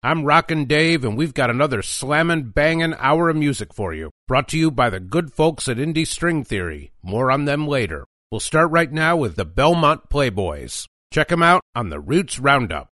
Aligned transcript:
I'm 0.00 0.22
Rockin' 0.22 0.66
Dave, 0.66 1.04
and 1.04 1.18
we've 1.18 1.34
got 1.34 1.50
another 1.50 1.82
slammin' 1.82 2.50
bangin' 2.50 2.94
hour 3.00 3.28
of 3.30 3.34
music 3.34 3.74
for 3.74 3.92
you. 3.92 4.12
Brought 4.28 4.46
to 4.50 4.56
you 4.56 4.70
by 4.70 4.90
the 4.90 5.00
good 5.00 5.32
folks 5.32 5.66
at 5.66 5.78
Indie 5.78 6.06
String 6.06 6.44
Theory. 6.44 6.92
More 7.02 7.32
on 7.32 7.46
them 7.46 7.66
later. 7.66 8.04
We'll 8.30 8.38
start 8.38 8.70
right 8.70 8.92
now 8.92 9.16
with 9.16 9.34
the 9.34 9.44
Belmont 9.44 10.08
Playboys. 10.08 10.86
Check 11.12 11.32
'em 11.32 11.42
out 11.42 11.62
on 11.74 11.88
the 11.88 11.98
Roots 11.98 12.38
Roundup. 12.38 12.90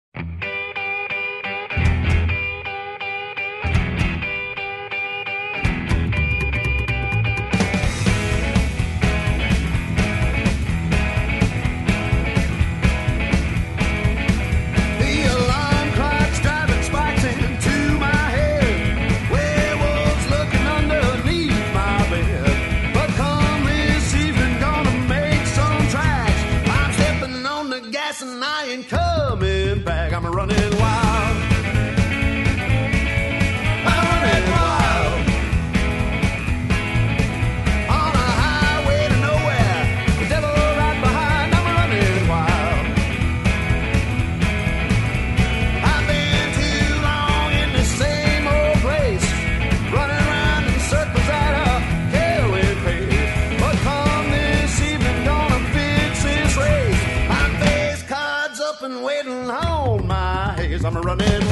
from 61.15 61.27
it. 61.27 61.42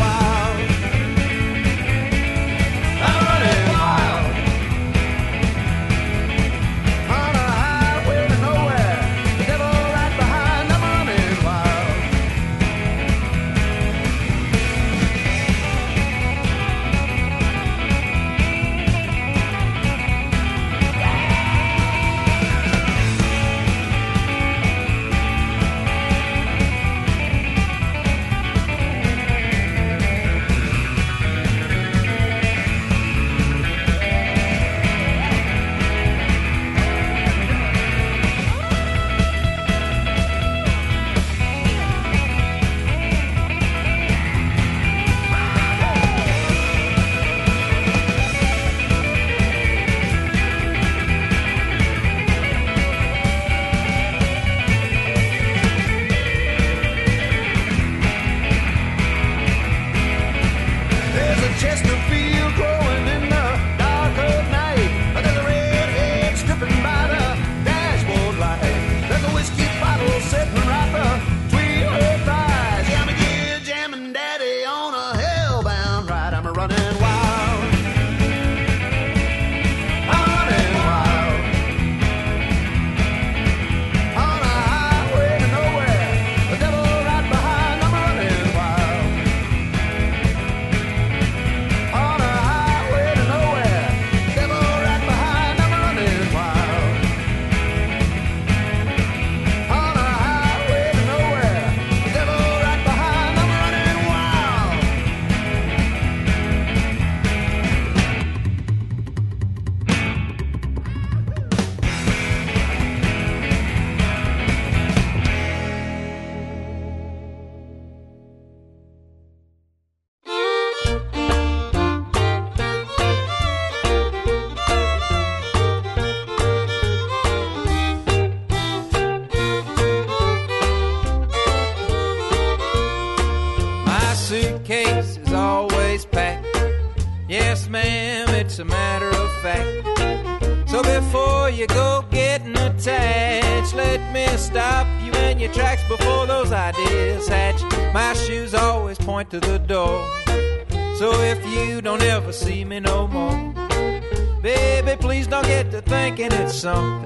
song. 156.61 157.00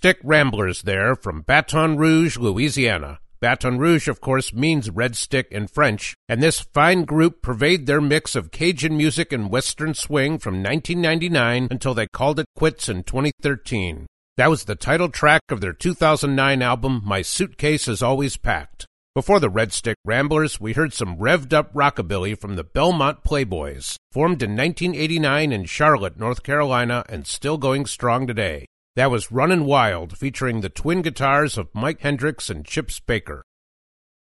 Stick 0.00 0.18
Ramblers 0.24 0.80
there 0.80 1.14
from 1.14 1.42
Baton 1.42 1.98
Rouge, 1.98 2.38
Louisiana. 2.38 3.18
Baton 3.38 3.76
Rouge, 3.76 4.08
of 4.08 4.18
course, 4.18 4.50
means 4.50 4.88
red 4.88 5.14
stick 5.14 5.48
in 5.50 5.66
French, 5.66 6.14
and 6.26 6.42
this 6.42 6.58
fine 6.58 7.04
group 7.04 7.42
purveyed 7.42 7.84
their 7.84 8.00
mix 8.00 8.34
of 8.34 8.50
Cajun 8.50 8.96
music 8.96 9.30
and 9.30 9.50
Western 9.50 9.92
swing 9.92 10.38
from 10.38 10.62
1999 10.62 11.68
until 11.70 11.92
they 11.92 12.06
called 12.06 12.40
it 12.40 12.46
quits 12.56 12.88
in 12.88 13.02
2013. 13.02 14.06
That 14.38 14.48
was 14.48 14.64
the 14.64 14.74
title 14.74 15.10
track 15.10 15.42
of 15.50 15.60
their 15.60 15.74
2009 15.74 16.62
album, 16.62 17.02
My 17.04 17.20
Suitcase 17.20 17.86
is 17.86 18.02
Always 18.02 18.38
Packed. 18.38 18.86
Before 19.14 19.38
the 19.38 19.50
Red 19.50 19.70
Stick 19.70 19.96
Ramblers, 20.06 20.58
we 20.58 20.72
heard 20.72 20.94
some 20.94 21.18
revved 21.18 21.52
up 21.52 21.74
rockabilly 21.74 22.40
from 22.40 22.56
the 22.56 22.64
Belmont 22.64 23.22
Playboys, 23.22 23.96
formed 24.12 24.42
in 24.42 24.56
1989 24.56 25.52
in 25.52 25.66
Charlotte, 25.66 26.18
North 26.18 26.42
Carolina, 26.42 27.04
and 27.06 27.26
still 27.26 27.58
going 27.58 27.84
strong 27.84 28.26
today. 28.26 28.64
That 28.96 29.10
was 29.10 29.30
Runnin' 29.30 29.66
Wild, 29.66 30.18
featuring 30.18 30.60
the 30.60 30.68
twin 30.68 31.02
guitars 31.02 31.56
of 31.56 31.68
Mike 31.72 32.00
Hendricks 32.00 32.50
and 32.50 32.64
Chips 32.64 32.98
Baker. 32.98 33.42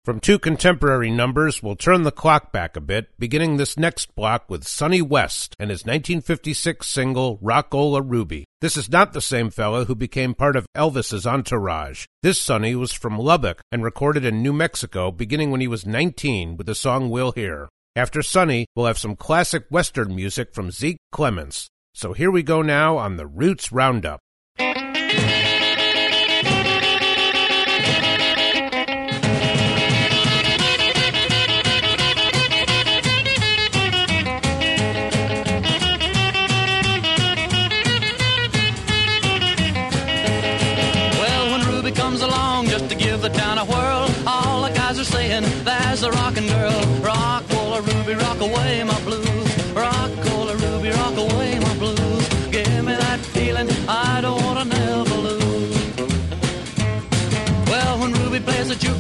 From 0.06 0.20
two 0.20 0.40
contemporary 0.40 1.12
numbers, 1.12 1.62
we'll 1.62 1.76
turn 1.76 2.04
the 2.04 2.12
clock 2.12 2.52
back 2.52 2.76
a 2.78 2.82
bit, 2.82 3.18
beginning 3.20 3.58
this 3.58 3.78
next 3.78 4.16
block 4.16 4.50
with 4.50 4.68
Sonny 4.68 5.02
West 5.02 5.56
and 5.60 5.70
his 5.70 5.86
1956 5.86 6.88
single 6.88 7.38
Rockola 7.40 8.02
Ruby. 8.06 8.46
This 8.62 8.78
is 8.78 8.90
not 8.90 9.12
the 9.12 9.22
same 9.22 9.50
fella 9.50 9.86
who 9.86 9.96
became 9.96 10.34
part 10.34 10.56
of 10.56 10.66
Elvis's 10.76 11.28
entourage. 11.28 12.06
This 12.22 12.42
Sonny 12.42 12.76
was 12.76 12.94
from 12.94 13.18
Lubbock 13.18 13.62
and 13.72 13.84
recorded 13.84 14.24
in 14.26 14.42
New 14.42 14.54
Mexico 14.54 15.12
beginning 15.12 15.52
when 15.52 15.62
he 15.62 15.68
was 15.68 15.86
19 15.86 16.56
with 16.56 16.68
the 16.68 16.76
song 16.76 17.10
We'll 17.10 17.34
Hear. 17.34 17.68
After 17.96 18.22
Sonny, 18.22 18.66
we'll 18.76 18.88
have 18.88 18.98
some 18.98 19.16
classic 19.16 19.66
Western 19.70 20.16
music 20.16 20.54
from 20.54 20.72
Zeke 20.72 20.98
Clements. 21.12 21.68
So 21.94 22.14
here 22.14 22.32
we 22.32 22.44
go 22.44 22.62
now 22.62 22.98
on 22.98 23.18
the 23.18 23.28
Roots 23.28 23.72
Roundup. 23.72 24.20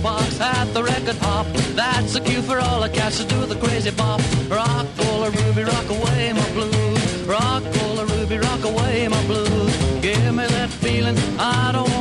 Jukebox 0.03 0.41
at 0.41 0.73
the 0.73 0.83
record 0.83 1.15
hop, 1.17 1.47
that's 1.75 2.13
the 2.13 2.19
cue 2.19 2.41
for 2.41 2.59
all 2.59 2.81
the 2.81 2.89
cats 2.89 3.23
to 3.23 3.27
do 3.27 3.45
the 3.45 3.55
crazy 3.55 3.91
bop. 3.91 4.21
Rock, 4.49 4.85
roll 4.99 5.23
a 5.23 5.29
Ruby, 5.29 5.63
rock 5.63 5.89
away 5.89 6.33
my 6.33 6.51
blues. 6.51 7.23
Rock, 7.23 7.63
roll 7.77 7.99
a 7.99 8.05
Ruby, 8.05 8.37
rock 8.37 8.63
away 8.63 9.07
my 9.07 9.25
blues. 9.25 9.75
Give 10.01 10.35
me 10.35 10.45
that 10.47 10.69
feeling 10.69 11.17
I 11.39 11.71
don't 11.71 11.92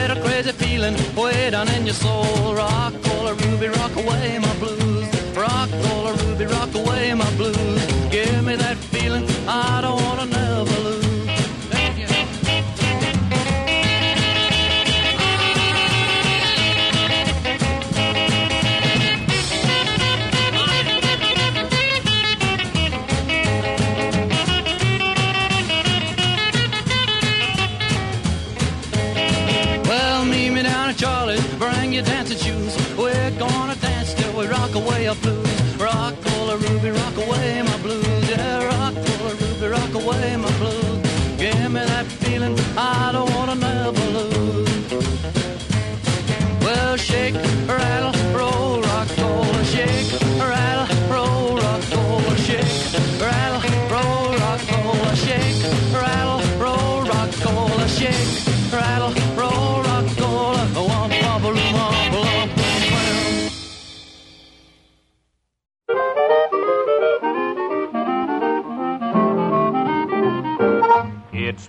get 0.00 0.16
a 0.16 0.20
crazy 0.22 0.52
feeling 0.52 0.96
way 1.14 1.50
down 1.50 1.68
in 1.76 1.84
your 1.84 1.94
soul. 1.94 2.54
Rock, 2.54 2.94
roll 3.06 3.34
Ruby, 3.34 3.68
rock 3.68 3.94
away 3.96 4.38
my 4.38 4.54
blues. 4.58 5.08
Rock, 5.36 5.70
roll 5.84 6.12
Ruby, 6.22 6.46
rock 6.46 6.72
away 6.74 7.14
my 7.14 7.30
blues. 7.36 7.82
Give 8.10 8.42
me 8.44 8.56
that 8.56 8.76
rock 34.72 34.84
away 34.84 35.08
our 35.08 35.14
blue, 35.16 35.42
Rock, 35.78 36.14
roll 36.26 36.56
Ruby, 36.56 36.90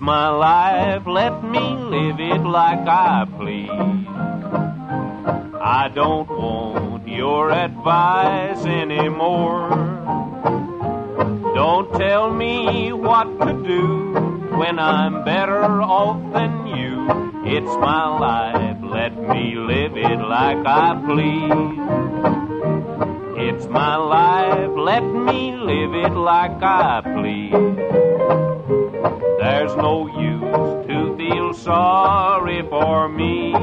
my 0.02 0.30
life, 0.30 1.06
let 1.06 1.44
me 1.44 1.60
live 1.60 2.20
it 2.20 2.44
like 2.44 2.88
I 2.88 3.26
please. 3.38 3.70
I 5.62 5.92
don't 5.94 6.28
want 6.28 7.08
your 7.08 7.52
advice 7.52 8.66
anymore. 8.66 9.70
Don't 11.54 11.94
tell 12.00 12.34
me 12.34 12.92
what 12.94 13.26
to 13.42 13.54
do 13.64 14.14
when 14.58 14.80
I'm 14.80 15.24
better 15.24 15.64
off 15.84 16.34
than 16.34 16.66
you. 16.66 17.32
It's 17.46 17.76
my 17.78 18.08
life, 18.18 18.78
let 18.82 19.16
me 19.16 19.54
live 19.54 19.96
it 19.98 20.20
like 20.20 20.66
I 20.66 21.00
please. 21.06 21.78
It's 23.38 23.68
my 23.68 23.98
life, 23.98 24.72
let 24.76 25.02
me 25.04 25.56
live 25.56 25.94
it 25.94 26.16
like 26.16 26.64
I 26.64 27.02
please. 27.02 28.91
There's 29.40 29.76
no 29.76 30.08
use 30.20 30.88
to 30.88 31.16
feel 31.18 31.54
sorry 31.54 32.62
for 32.70 33.10
me. 33.10 33.54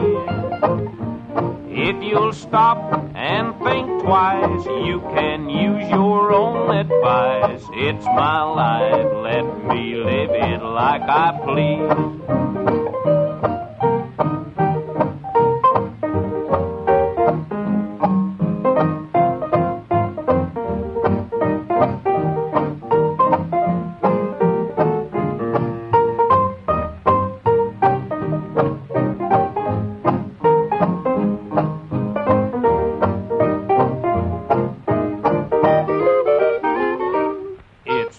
If 1.70 2.02
you'll 2.02 2.32
stop 2.32 2.78
and 3.14 3.54
think 3.62 4.02
twice, 4.02 4.66
you 4.66 5.00
can 5.14 5.48
use 5.48 5.88
your 5.90 6.32
own 6.32 6.74
advice. 6.76 7.62
It's 7.72 8.04
my 8.04 8.42
life, 8.42 9.06
let 9.22 9.46
me 9.68 9.94
live 9.94 10.30
it 10.30 10.62
like 10.62 11.02
I 11.02 11.38
please. 11.44 12.67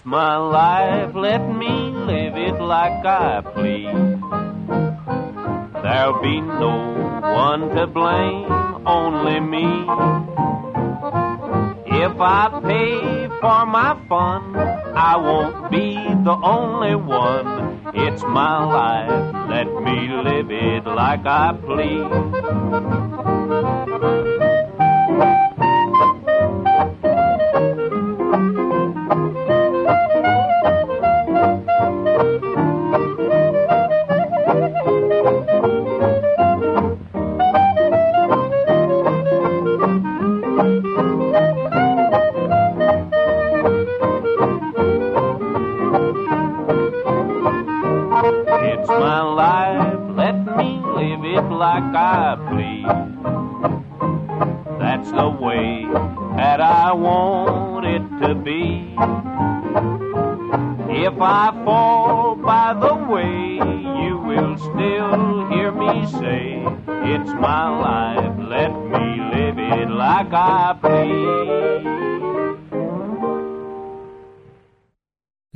It's 0.00 0.06
my 0.06 0.38
life, 0.38 1.14
let 1.14 1.46
me 1.46 1.90
live 1.90 2.34
it 2.34 2.58
like 2.58 3.04
I 3.04 3.42
please. 3.42 3.84
There'll 5.82 6.22
be 6.22 6.40
no 6.40 7.20
one 7.20 7.68
to 7.76 7.86
blame, 7.86 8.50
only 8.86 9.40
me. 9.40 9.66
If 11.84 12.18
I 12.18 12.48
pay 12.64 13.28
for 13.42 13.66
my 13.66 13.94
fun, 14.08 14.56
I 14.96 15.16
won't 15.18 15.70
be 15.70 15.96
the 16.24 16.38
only 16.44 16.94
one. 16.94 17.92
It's 17.92 18.22
my 18.22 18.64
life, 18.64 19.50
let 19.50 19.66
me 19.82 20.08
live 20.24 20.50
it 20.50 20.86
like 20.86 21.26
I 21.26 21.52
please. 21.52 22.39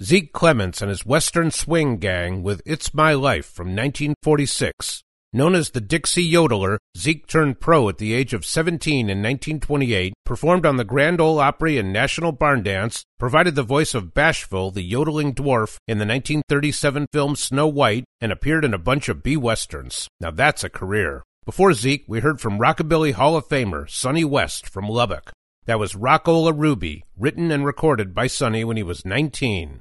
Zeke 0.01 0.33
Clements 0.33 0.83
and 0.83 0.91
his 0.91 1.07
Western 1.07 1.53
Swing 1.53 1.99
Gang 1.99 2.43
with 2.43 2.61
It's 2.67 2.93
My 2.93 3.15
Life 3.15 3.47
from 3.47 3.69
1946. 3.69 5.05
Known 5.33 5.55
as 5.55 5.71
the 5.71 5.81
Dixie 5.81 6.29
Yodeler, 6.29 6.79
Zeke 6.97 7.27
turned 7.27 7.61
pro 7.61 7.89
at 7.89 7.99
the 7.99 8.13
age 8.13 8.35
of 8.35 8.45
17 8.45 9.09
in 9.09 9.19
1928, 9.19 10.13
performed 10.25 10.67
on 10.67 10.77
the 10.77 10.85
Grand 10.85 11.21
Ole 11.21 11.39
Opry 11.39 11.79
and 11.79 11.93
National 11.93 12.33
Barn 12.33 12.65
Dance, 12.65 13.05
provided 13.19 13.55
the 13.55 13.63
voice 13.63 13.95
of 13.95 14.13
Bashful, 14.13 14.73
the 14.73 14.83
yodeling 14.83 15.35
dwarf, 15.35 15.77
in 15.87 15.99
the 15.99 16.07
1937 16.07 17.07
film 17.13 17.37
Snow 17.37 17.69
White, 17.69 18.05
and 18.21 18.33
appeared 18.33 18.65
in 18.65 18.75
a 18.75 18.79
bunch 18.79 19.09
of 19.09 19.23
B 19.23 19.37
westerns. 19.37 20.09
Now 20.21 20.33
that's 20.33 20.65
a 20.65 20.69
career. 20.69 21.23
Before 21.45 21.75
Zeke, 21.75 22.07
we 22.09 22.21
heard 22.21 22.41
from 22.41 22.59
Rockabilly 22.59 23.13
Hall 23.13 23.37
of 23.37 23.47
Famer 23.47 23.89
Sonny 23.91 24.25
West 24.25 24.67
from 24.67 24.89
Lubbock. 24.89 25.31
That 25.67 25.79
was 25.79 25.93
Rockola 25.93 26.59
Ruby, 26.59 27.05
written 27.19 27.51
and 27.51 27.67
recorded 27.67 28.15
by 28.15 28.29
Sonny 28.29 28.65
when 28.65 28.79
he 28.79 28.83
was 28.83 29.05
19. 29.05 29.81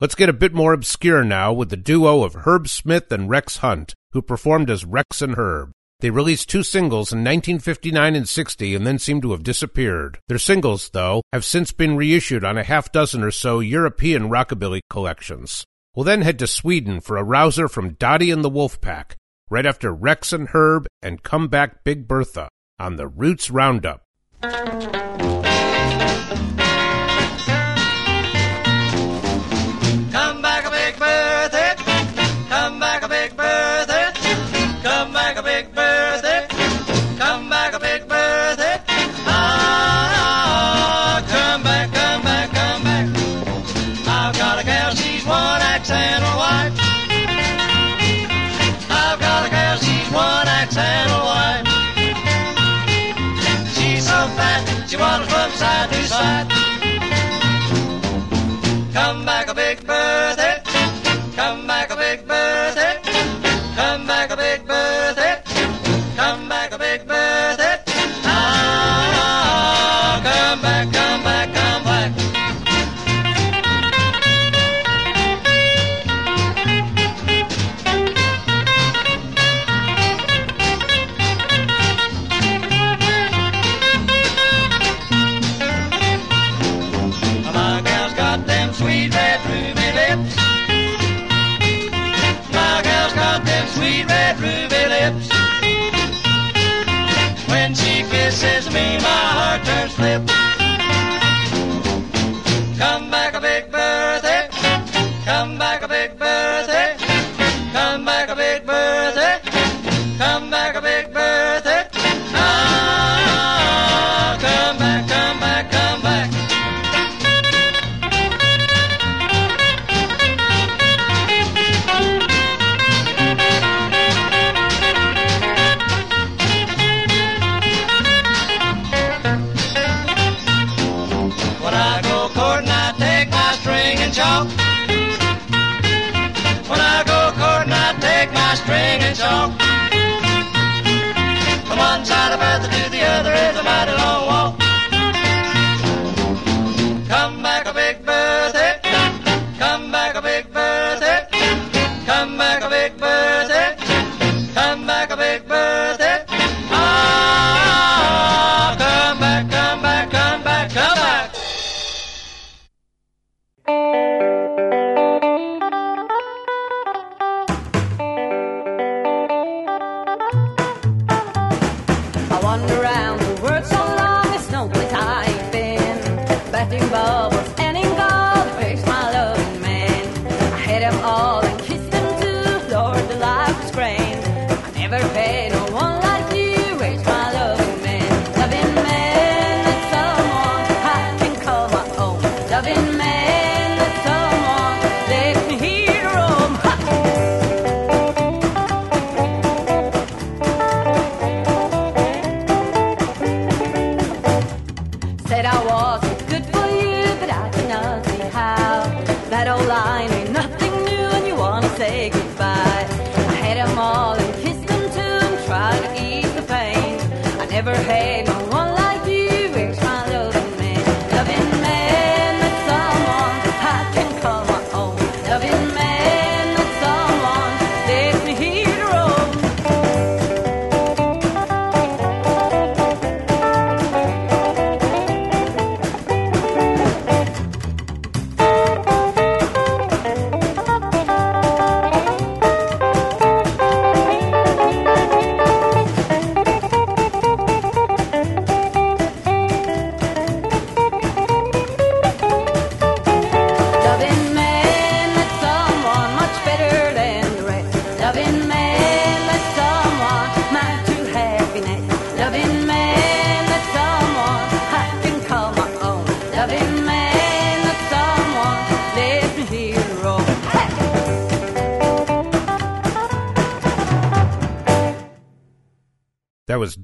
Let's 0.00 0.16
get 0.16 0.28
a 0.28 0.32
bit 0.32 0.52
more 0.52 0.72
obscure 0.72 1.22
now 1.22 1.52
with 1.52 1.70
the 1.70 1.76
duo 1.76 2.24
of 2.24 2.34
Herb 2.44 2.66
Smith 2.66 3.12
and 3.12 3.30
Rex 3.30 3.58
Hunt, 3.58 3.94
who 4.10 4.20
performed 4.20 4.68
as 4.68 4.84
Rex 4.84 5.22
and 5.22 5.36
Herb. 5.36 5.70
They 6.00 6.10
released 6.10 6.48
two 6.48 6.64
singles 6.64 7.12
in 7.12 7.20
1959 7.20 8.16
and 8.16 8.28
60 8.28 8.74
and 8.74 8.84
then 8.84 8.98
seem 8.98 9.20
to 9.20 9.30
have 9.30 9.44
disappeared. 9.44 10.18
Their 10.26 10.40
singles, 10.40 10.90
though, 10.92 11.22
have 11.32 11.44
since 11.44 11.70
been 11.70 11.96
reissued 11.96 12.42
on 12.42 12.58
a 12.58 12.64
half 12.64 12.90
dozen 12.90 13.22
or 13.22 13.30
so 13.30 13.60
European 13.60 14.28
rockabilly 14.28 14.80
collections. 14.90 15.64
We'll 15.94 16.02
then 16.02 16.22
head 16.22 16.40
to 16.40 16.48
Sweden 16.48 17.00
for 17.00 17.16
a 17.16 17.22
rouser 17.22 17.68
from 17.68 17.94
Dottie 17.94 18.32
and 18.32 18.42
the 18.42 18.50
Wolfpack, 18.50 19.12
right 19.50 19.66
after 19.66 19.92
Rex 19.92 20.32
and 20.32 20.48
Herb 20.48 20.86
and 21.02 21.22
Come 21.22 21.48
Back 21.48 21.84
Big 21.84 22.08
Bertha 22.08 22.48
on 22.78 22.96
the 22.96 23.06
Roots 23.06 23.50
Roundup. 23.50 24.02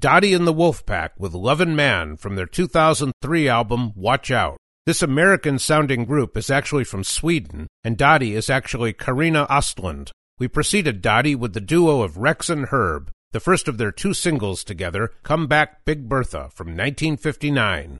Dottie 0.01 0.33
and 0.33 0.47
the 0.47 0.53
Wolfpack 0.53 1.11
with 1.19 1.35
Lovin' 1.35 1.75
Man 1.75 2.17
from 2.17 2.35
their 2.35 2.47
2003 2.47 3.47
album 3.47 3.93
Watch 3.95 4.31
Out. 4.31 4.57
This 4.87 5.03
American 5.03 5.59
sounding 5.59 6.05
group 6.05 6.35
is 6.35 6.49
actually 6.49 6.85
from 6.85 7.03
Sweden, 7.03 7.67
and 7.83 7.99
Dottie 7.99 8.33
is 8.33 8.49
actually 8.49 8.93
Karina 8.93 9.45
Ostlund. 9.45 10.09
We 10.39 10.47
preceded 10.47 11.03
Dottie 11.03 11.35
with 11.35 11.53
the 11.53 11.61
duo 11.61 12.01
of 12.01 12.17
Rex 12.17 12.49
and 12.49 12.69
Herb, 12.69 13.11
the 13.31 13.39
first 13.39 13.67
of 13.67 13.77
their 13.77 13.91
two 13.91 14.15
singles 14.15 14.63
together, 14.63 15.11
Come 15.21 15.45
Back 15.45 15.85
Big 15.85 16.09
Bertha 16.09 16.49
from 16.51 16.69
1959. 16.69 17.99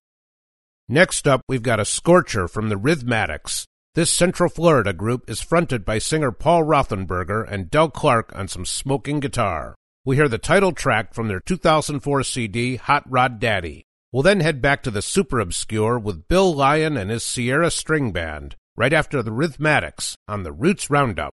Next 0.89 1.27
up, 1.27 1.41
we've 1.47 1.61
got 1.61 1.79
a 1.79 1.85
scorcher 1.85 2.47
from 2.47 2.69
the 2.69 2.77
Rhythmatics. 2.77 3.65
This 3.93 4.09
Central 4.09 4.49
Florida 4.49 4.91
group 4.91 5.29
is 5.29 5.39
fronted 5.39 5.85
by 5.85 5.99
singer 5.99 6.31
Paul 6.31 6.63
Rothenberger 6.63 7.47
and 7.47 7.69
Del 7.69 7.91
Clark 7.91 8.35
on 8.35 8.47
some 8.47 8.65
smoking 8.65 9.19
guitar 9.19 9.75
we 10.03 10.15
hear 10.15 10.27
the 10.27 10.39
title 10.39 10.71
track 10.71 11.13
from 11.13 11.27
their 11.27 11.39
2004 11.39 12.23
CD, 12.23 12.75
Hot 12.77 13.03
Rod 13.07 13.39
Daddy. 13.39 13.85
We'll 14.11 14.23
then 14.23 14.39
head 14.39 14.59
back 14.59 14.81
to 14.83 14.91
the 14.91 15.01
super 15.01 15.39
obscure 15.39 15.99
with 15.99 16.27
Bill 16.27 16.53
Lyon 16.55 16.97
and 16.97 17.11
his 17.11 17.23
Sierra 17.23 17.69
String 17.69 18.11
Band, 18.11 18.55
right 18.75 18.93
after 18.93 19.21
the 19.21 19.31
Rhythmatics 19.31 20.15
on 20.27 20.41
the 20.41 20.51
Roots 20.51 20.89
Roundup. 20.89 21.35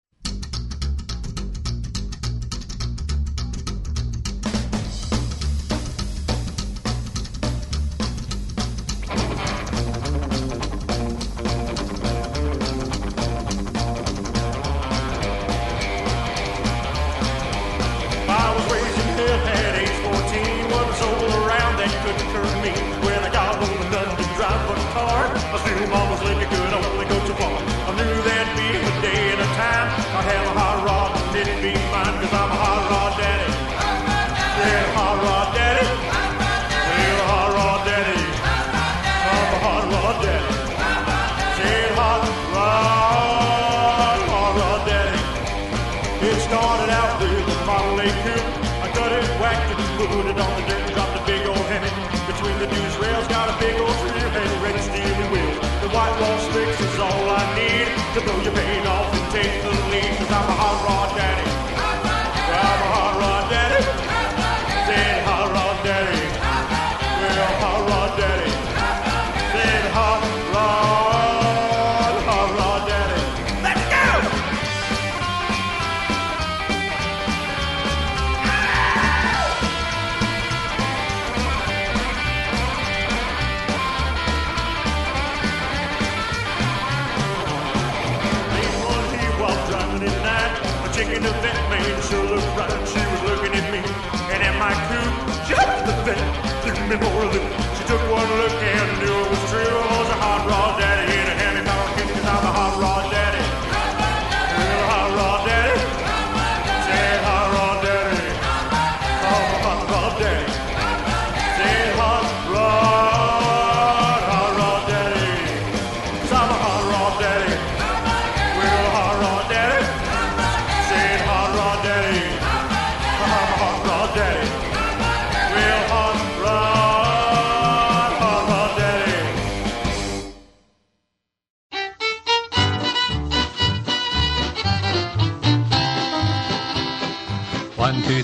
Throw 58.23 58.39
your 58.39 58.53
you 58.53 58.87
off 58.87 59.13
and 59.13 59.31
take 59.33 59.61
the 59.61 59.69
lead, 59.91 60.17
cause 60.17 60.31
I'm 60.31 60.47
a 60.47 60.55
hard 60.55 60.87
rod 60.87 61.17
daddy. 61.17 61.42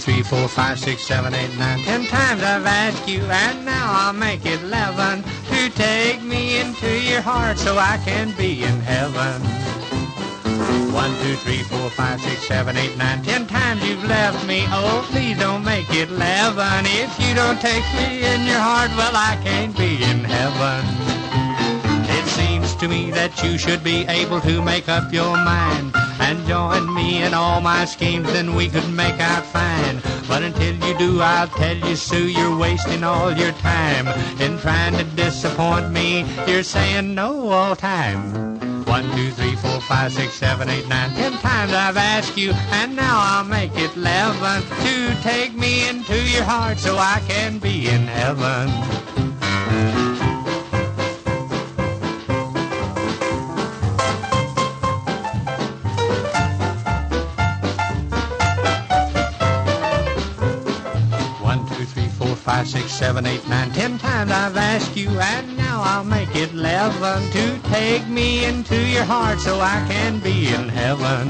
Three, 0.10 0.24
four, 0.24 0.48
five, 0.48 0.80
six, 0.80 1.04
seven, 1.04 1.36
eight, 1.36 1.56
nine, 1.60 1.80
ten 1.84 2.04
times 2.08 2.42
I've 2.42 2.66
asked 2.66 3.08
you, 3.08 3.22
and 3.22 3.64
now 3.64 3.86
I'll 3.92 4.14
make 4.14 4.44
it 4.44 4.60
eleven 4.64 5.22
to 5.22 5.70
take 5.76 6.24
me 6.24 6.60
into 6.60 7.00
your 7.00 7.22
heart 7.22 7.60
so 7.60 7.78
I 7.78 8.02
can 8.04 8.36
be 8.36 8.64
in 8.64 8.80
heaven. 8.82 9.40
One, 10.92 11.12
two, 11.22 11.36
three, 11.36 11.62
four, 11.62 11.92
five, 11.92 12.20
six, 12.22 12.48
seven, 12.48 12.76
eight, 12.76 12.98
nine, 12.98 13.22
ten 13.22 13.46
times 13.46 13.88
you've 13.88 14.04
left 14.06 14.48
me. 14.48 14.64
Oh, 14.70 15.08
please 15.12 15.38
don't 15.38 15.64
make 15.64 15.90
it 15.92 16.10
eleven. 16.10 16.86
If 16.86 17.12
you 17.22 17.36
don't 17.36 17.62
take 17.62 17.86
me 17.94 18.26
in 18.26 18.46
your 18.46 18.60
heart, 18.60 18.90
well, 18.98 19.14
I 19.14 19.40
can't 19.44 19.78
be 19.78 20.04
in 20.04 20.24
heaven. 20.24 21.19
To 22.80 22.88
me 22.88 23.12
that 23.12 23.44
you 23.44 23.58
should 23.58 23.84
be 23.84 24.06
able 24.08 24.40
to 24.40 24.62
make 24.62 24.88
up 24.88 25.12
your 25.12 25.36
mind 25.36 25.92
and 26.22 26.48
join 26.48 26.94
me 26.96 27.22
in 27.22 27.34
all 27.34 27.60
my 27.60 27.84
schemes, 27.84 28.32
then 28.32 28.56
we 28.56 28.70
could 28.70 28.90
make 28.94 29.20
out 29.20 29.46
fine. 29.46 30.00
But 30.30 30.44
until 30.44 30.76
you 30.88 30.98
do, 30.98 31.20
I'll 31.20 31.50
tell 31.50 31.76
you, 31.76 31.98
Sue, 31.98 32.30
you're 32.30 32.58
wasting 32.58 33.04
all 33.04 33.34
your 33.34 33.52
time 33.52 34.08
in 34.40 34.58
trying 34.60 34.96
to 34.96 35.04
disappoint 35.04 35.92
me. 35.92 36.24
You're 36.48 36.64
saying 36.64 37.14
no 37.14 37.50
all 37.50 37.76
time. 37.76 38.86
One, 38.86 39.04
two, 39.14 39.32
three, 39.32 39.58
four, 39.58 39.82
five, 39.82 40.14
six, 40.14 40.36
seven, 40.36 40.70
eight, 40.70 40.88
nine, 40.88 41.10
ten 41.16 41.34
times 41.34 41.74
I've 41.74 41.98
asked 41.98 42.38
you, 42.38 42.54
and 42.72 42.96
now 42.96 43.20
I'll 43.20 43.44
make 43.44 43.76
it 43.76 43.94
eleven 43.98 44.62
to 44.64 45.22
take 45.22 45.54
me 45.54 45.90
into 45.90 46.16
your 46.32 46.44
heart 46.44 46.78
so 46.78 46.96
I 46.98 47.22
can 47.28 47.60
be 47.60 47.90
in 47.90 48.08
heaven. 48.08 49.19
Five, 62.50 62.68
six, 62.68 62.92
seven, 62.92 63.28
eight, 63.28 63.48
nine, 63.48 63.70
ten 63.74 64.00
times 64.00 64.32
I've 64.32 64.58
asked 64.58 64.98
you, 64.98 65.08
and 65.08 65.56
now 65.56 65.84
I'll 65.84 66.04
make 66.04 66.36
it 66.36 66.52
eleven 66.52 67.30
to 67.30 67.60
take 67.70 68.08
me 68.08 68.44
into 68.44 68.76
your 68.76 69.04
heart 69.04 69.40
so 69.40 69.60
I 69.60 69.86
can 69.88 70.18
be 70.20 70.48
in 70.48 70.68
heaven. 70.68 71.28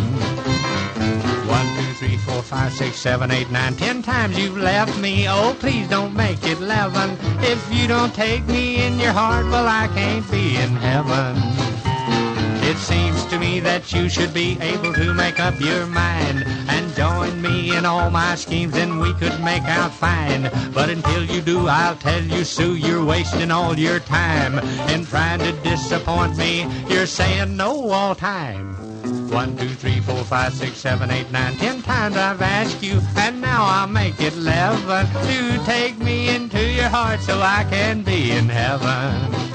One, 1.45 1.67
two, 1.75 1.93
three, 1.95 2.15
four, 2.15 2.41
five, 2.41 2.71
six, 2.71 2.95
seven, 2.95 3.32
eight, 3.32 3.51
nine, 3.51 3.75
ten 3.75 4.01
times 4.01 4.39
you've 4.39 4.58
left 4.58 4.97
me. 4.97 5.27
Oh, 5.27 5.58
please 5.60 5.89
don't 5.89 6.15
make 6.15 6.41
it 6.45 6.60
eleven. 6.60 7.17
If 7.41 7.62
you 7.73 7.86
don't 7.86 8.15
take 8.15 8.45
me 8.47 8.86
in 8.88 8.97
your 8.97 9.12
heart, 9.12 9.45
well, 9.47 9.67
I 9.67 9.89
can't 9.93 10.32
be 10.32 10.55
in 10.55 10.69
heaven. 10.77 11.78
It 12.69 12.77
seems 12.77 13.25
to 13.25 13.39
me 13.39 13.60
that 13.62 13.91
you 13.93 14.10
should 14.10 14.32
be 14.32 14.55
able 14.62 14.93
to 14.93 15.12
make 15.12 15.39
up 15.39 15.60
your 15.60 15.88
mind 15.88 16.43
and 16.69 16.95
join 16.95 17.41
me 17.41 17.75
in 17.75 17.84
all 17.84 18.12
my 18.12 18.36
schemes, 18.36 18.77
and 18.77 18.99
we 18.99 19.12
could 19.15 19.43
make 19.43 19.63
out 19.63 19.91
fine. 19.91 20.51
But 20.71 20.91
until 20.91 21.25
you 21.25 21.41
do, 21.41 21.67
I'll 21.67 21.95
tell 21.95 22.21
you, 22.21 22.43
Sue, 22.43 22.75
you're 22.75 23.03
wasting 23.03 23.49
all 23.49 23.75
your 23.75 23.99
time 23.99 24.60
in 24.89 25.03
trying 25.03 25.39
to 25.39 25.51
disappoint 25.63 26.38
me. 26.38 26.67
You're 26.88 27.08
saying 27.08 27.58
no 27.58 27.89
all 27.89 28.13
time. 28.13 28.75
One, 29.32 29.58
two, 29.58 29.69
three, 29.69 29.99
four, 30.01 30.23
five, 30.23 30.53
six, 30.53 30.77
seven, 30.77 31.10
eight, 31.10 31.32
nine, 31.32 31.55
ten 31.55 31.82
times 31.82 32.17
I've 32.17 32.39
asked 32.39 32.84
you, 32.84 33.01
and 33.17 33.41
now 33.41 33.65
I'll 33.65 33.88
make 33.88 34.21
it 34.21 34.34
eleven 34.34 35.08
to 35.08 35.65
take 35.65 35.97
me 35.97 36.29
into 36.36 36.63
your 36.63 36.89
heart 36.89 37.21
so 37.21 37.41
I 37.41 37.65
can 37.67 38.03
be 38.03 38.29
in 38.29 38.47
heaven. 38.47 39.48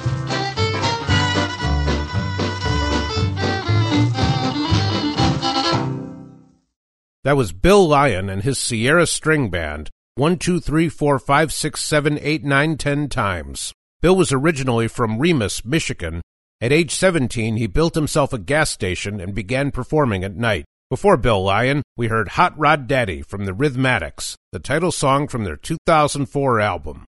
That 7.24 7.38
was 7.38 7.52
Bill 7.52 7.88
Lyon 7.88 8.28
and 8.28 8.42
his 8.42 8.58
Sierra 8.58 9.06
String 9.06 9.48
Band, 9.48 9.88
one, 10.14 10.38
two, 10.38 10.60
three, 10.60 10.90
four, 10.90 11.18
five, 11.18 11.54
six, 11.54 11.82
seven, 11.82 12.18
eight, 12.20 12.44
nine, 12.44 12.76
ten 12.76 13.08
times. 13.08 13.72
Bill 14.02 14.14
was 14.14 14.30
originally 14.30 14.88
from 14.88 15.18
Remus, 15.18 15.64
Michigan. 15.64 16.20
At 16.60 16.70
age 16.70 16.94
17, 16.94 17.56
he 17.56 17.66
built 17.66 17.94
himself 17.94 18.34
a 18.34 18.38
gas 18.38 18.70
station 18.70 19.22
and 19.22 19.34
began 19.34 19.70
performing 19.70 20.22
at 20.22 20.36
night. 20.36 20.66
Before 20.90 21.16
Bill 21.16 21.42
Lyon, 21.42 21.82
we 21.96 22.08
heard 22.08 22.28
Hot 22.28 22.52
Rod 22.58 22.86
Daddy 22.86 23.22
from 23.22 23.46
the 23.46 23.54
Rhythmatics, 23.54 24.36
the 24.52 24.58
title 24.58 24.92
song 24.92 25.26
from 25.26 25.44
their 25.44 25.56
2004 25.56 26.60
album. 26.60 27.06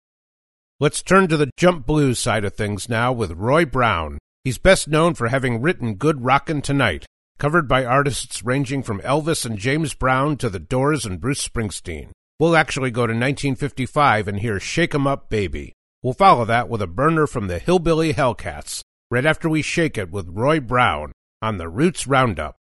Let's 0.79 1.03
turn 1.03 1.27
to 1.27 1.37
the 1.37 1.51
jump 1.55 1.85
blues 1.85 2.17
side 2.17 2.45
of 2.45 2.55
things 2.55 2.89
now 2.89 3.13
with 3.13 3.31
Roy 3.33 3.63
Brown. 3.63 4.17
He's 4.43 4.57
best 4.57 4.87
known 4.87 5.13
for 5.13 5.27
having 5.27 5.61
written 5.61 5.95
Good 5.95 6.25
Rockin' 6.25 6.63
Tonight, 6.63 7.05
covered 7.39 7.67
by 7.69 7.85
artists 7.85 8.43
ranging 8.43 8.83
from 8.83 8.99
Elvis 8.99 9.45
and 9.45 9.57
James 9.57 9.93
Brown 9.93 10.35
to 10.37 10.49
The 10.49 10.59
Doors 10.59 11.05
and 11.05 11.21
Bruce 11.21 11.47
Springsteen. 11.47 12.09
We'll 12.37 12.55
actually 12.55 12.91
go 12.91 13.07
to 13.07 13.13
1955 13.13 14.27
and 14.27 14.39
hear 14.39 14.59
Shake 14.59 14.93
'em 14.93 15.07
Up 15.07 15.29
Baby. 15.29 15.73
We'll 16.03 16.13
follow 16.13 16.43
that 16.45 16.69
with 16.69 16.81
a 16.81 16.87
burner 16.87 17.27
from 17.27 17.47
the 17.47 17.59
Hillbilly 17.59 18.13
Hellcats, 18.13 18.81
right 19.09 19.25
after 19.25 19.47
we 19.49 19.61
shake 19.61 19.97
it 19.97 20.11
with 20.11 20.27
Roy 20.29 20.59
Brown 20.59 21.13
on 21.41 21.57
the 21.57 21.69
Roots 21.69 22.05
Roundup. 22.07 22.57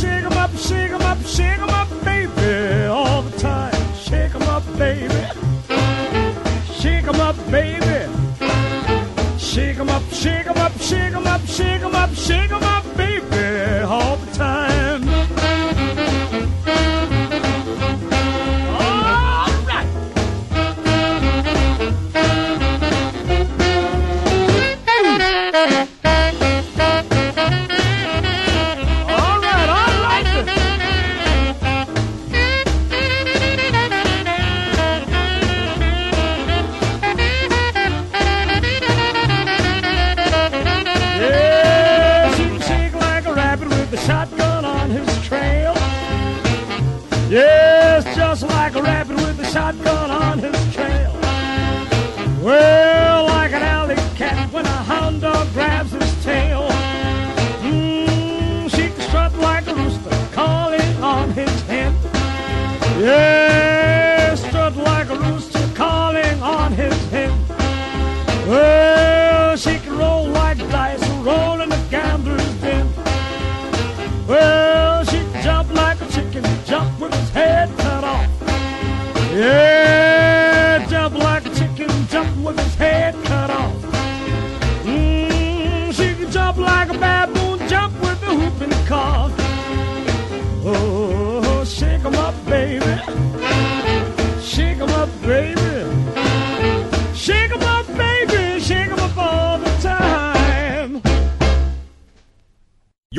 Shake 0.00 0.24
'em 0.24 0.32
up, 0.38 0.50
shake 0.56 0.90
'em 0.92 1.02
up, 1.02 1.18
shake 1.26 1.58
'em 1.58 1.68
up, 1.68 1.89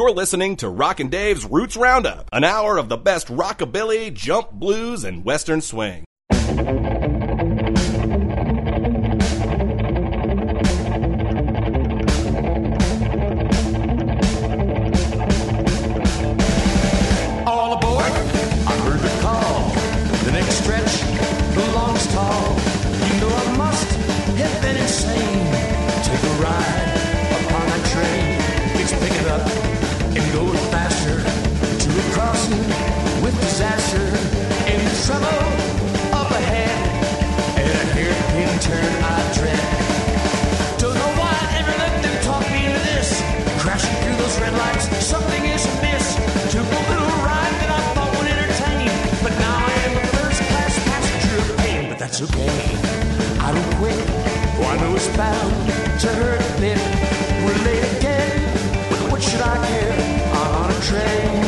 You're 0.01 0.09
listening 0.09 0.55
to 0.55 0.67
Rockin' 0.67 1.09
Dave's 1.09 1.45
Roots 1.45 1.77
Roundup, 1.77 2.27
an 2.33 2.43
hour 2.43 2.79
of 2.79 2.89
the 2.89 2.97
best 2.97 3.27
rockabilly, 3.27 4.11
jump 4.11 4.49
blues, 4.49 5.03
and 5.03 5.23
western 5.23 5.61
swing. 5.61 6.05
It's 55.03 55.17
bound 55.17 55.99
to 55.99 56.07
hurt 56.07 56.59
bit. 56.59 56.77
We're 57.43 57.63
late 57.65 57.97
again, 57.97 59.09
what 59.09 59.21
should 59.21 59.41
I 59.41 59.57
care? 59.65 60.31
I'm 60.33 60.55
on 60.63 60.71
a 60.71 60.81
train 60.81 61.40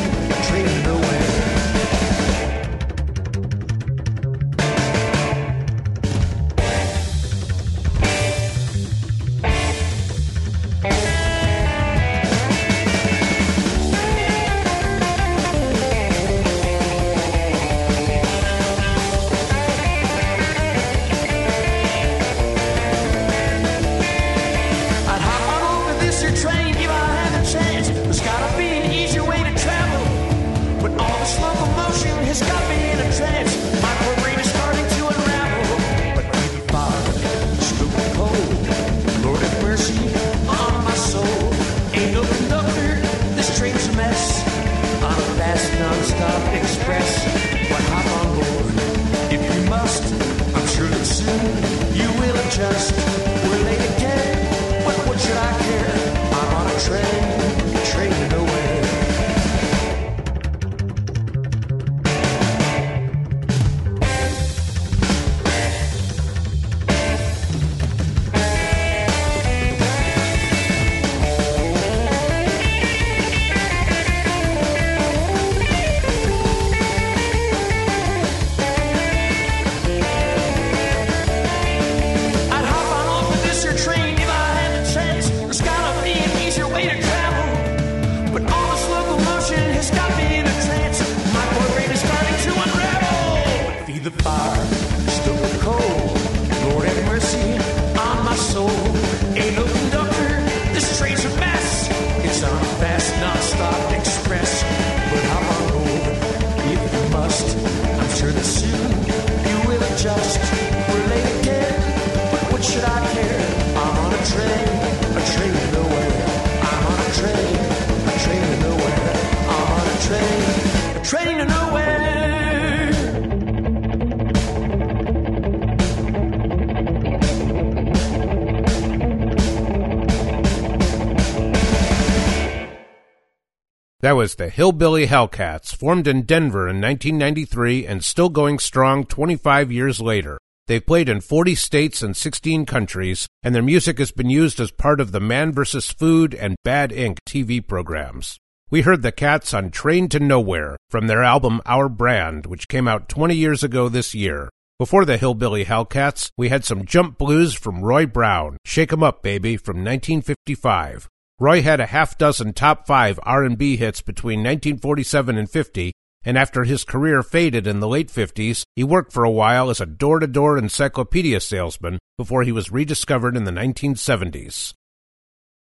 The 134.35 134.49
Hillbilly 134.49 135.07
Hellcats, 135.07 135.75
formed 135.75 136.07
in 136.07 136.23
Denver 136.23 136.67
in 136.67 136.81
1993 136.81 137.85
and 137.85 138.03
still 138.03 138.29
going 138.29 138.59
strong 138.59 139.05
25 139.05 139.71
years 139.71 140.01
later. 140.01 140.39
They've 140.67 140.85
played 140.85 141.09
in 141.09 141.21
40 141.21 141.55
states 141.55 142.01
and 142.01 142.15
16 142.15 142.65
countries, 142.65 143.27
and 143.43 143.53
their 143.53 143.61
music 143.61 143.99
has 143.99 144.11
been 144.11 144.29
used 144.29 144.59
as 144.59 144.71
part 144.71 144.99
of 144.99 145.11
the 145.11 145.19
Man 145.19 145.51
vs. 145.51 145.91
Food 145.91 146.33
and 146.33 146.55
Bad 146.63 146.91
Ink 146.91 147.19
TV 147.27 147.65
programs. 147.65 148.37
We 148.71 148.81
heard 148.81 149.01
the 149.01 149.11
Cats 149.11 149.53
on 149.53 149.69
Train 149.69 150.09
to 150.09 150.19
Nowhere 150.19 150.77
from 150.89 151.07
their 151.07 151.21
album 151.21 151.61
Our 151.65 151.89
Brand, 151.89 152.45
which 152.45 152.67
came 152.67 152.87
out 152.87 153.09
20 153.09 153.35
years 153.35 153.63
ago 153.63 153.89
this 153.89 154.15
year. 154.15 154.49
Before 154.79 155.05
the 155.05 155.17
Hillbilly 155.17 155.65
Hellcats, 155.65 156.31
we 156.37 156.49
had 156.49 156.65
some 156.65 156.85
jump 156.85 157.17
blues 157.17 157.53
from 157.53 157.83
Roy 157.83 158.07
Brown, 158.07 158.57
Shake 158.65 158.91
'em 158.91 159.03
Up 159.03 159.21
Baby 159.21 159.57
from 159.57 159.83
1955. 159.83 161.07
Roy 161.39 161.63
had 161.63 161.79
a 161.79 161.87
half 161.87 162.17
dozen 162.17 162.53
top 162.53 162.85
5 162.85 163.19
R&B 163.23 163.77
hits 163.77 164.01
between 164.01 164.39
1947 164.39 165.37
and 165.37 165.49
50, 165.49 165.91
and 166.23 166.37
after 166.37 166.63
his 166.63 166.83
career 166.83 167.23
faded 167.23 167.65
in 167.65 167.79
the 167.79 167.87
late 167.87 168.09
50s, 168.09 168.63
he 168.75 168.83
worked 168.83 169.11
for 169.11 169.23
a 169.23 169.31
while 169.31 169.69
as 169.69 169.81
a 169.81 169.85
door-to-door 169.85 170.57
encyclopedia 170.57 171.39
salesman 171.39 171.97
before 172.17 172.43
he 172.43 172.51
was 172.51 172.71
rediscovered 172.71 173.35
in 173.35 173.45
the 173.45 173.51
1970s. 173.51 174.73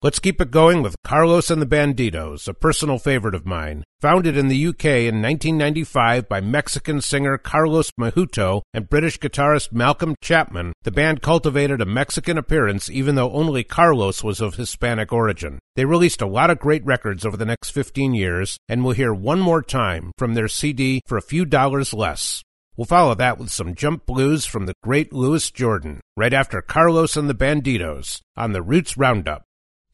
Let's 0.04 0.18
keep 0.18 0.42
it 0.42 0.50
going 0.50 0.82
with 0.82 0.96
Carlos 1.04 1.52
and 1.52 1.62
the 1.62 1.68
Banditos, 1.68 2.48
a 2.48 2.56
personal 2.56 2.98
favorite 2.98 3.36
of 3.36 3.46
mine. 3.46 3.84
Founded 4.00 4.36
in 4.36 4.48
the 4.48 4.66
UK 4.66 4.86
in 4.86 5.22
1995 5.22 6.28
by 6.28 6.42
Mexican 6.42 7.02
singer 7.02 7.38
Carlos 7.38 7.92
Mejuto 8.00 8.64
and 8.74 8.90
British 8.90 9.20
guitarist 9.20 9.72
Malcolm 9.72 10.16
Chapman, 10.20 10.74
the 10.82 10.90
band 10.90 11.22
cultivated 11.22 11.82
a 11.82 11.86
Mexican 11.86 12.40
appearance 12.40 12.90
even 12.90 13.14
though 13.14 13.32
only 13.32 13.64
Carlos 13.64 14.24
was 14.24 14.42
of 14.42 14.56
Hispanic 14.56 15.14
origin. 15.14 15.60
They 15.76 15.86
released 15.86 16.24
a 16.24 16.28
lot 16.28 16.50
of 16.50 16.58
great 16.58 16.84
records 16.84 17.24
over 17.24 17.38
the 17.38 17.46
next 17.46 17.70
15 17.70 18.16
years, 18.16 18.58
and 18.68 18.84
we'll 18.84 18.96
hear 18.96 19.14
one 19.14 19.40
more 19.40 19.62
time 19.62 20.14
from 20.18 20.34
their 20.34 20.48
CD 20.48 21.02
for 21.06 21.16
a 21.16 21.22
few 21.22 21.46
dollars 21.46 21.94
less. 21.94 22.42
We'll 22.76 22.86
follow 22.86 23.14
that 23.14 23.38
with 23.38 23.52
some 23.52 23.76
jump 23.76 24.08
blues 24.08 24.48
from 24.48 24.66
the 24.66 24.74
great 24.82 25.14
Louis 25.14 25.52
Jordan, 25.52 26.02
right 26.18 26.34
after 26.34 26.60
Carlos 26.64 27.16
and 27.16 27.30
the 27.30 27.36
Banditos 27.36 28.20
on 28.36 28.54
the 28.54 28.64
Roots 28.64 28.98
Roundup. 28.98 29.44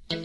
Tell 0.10 0.16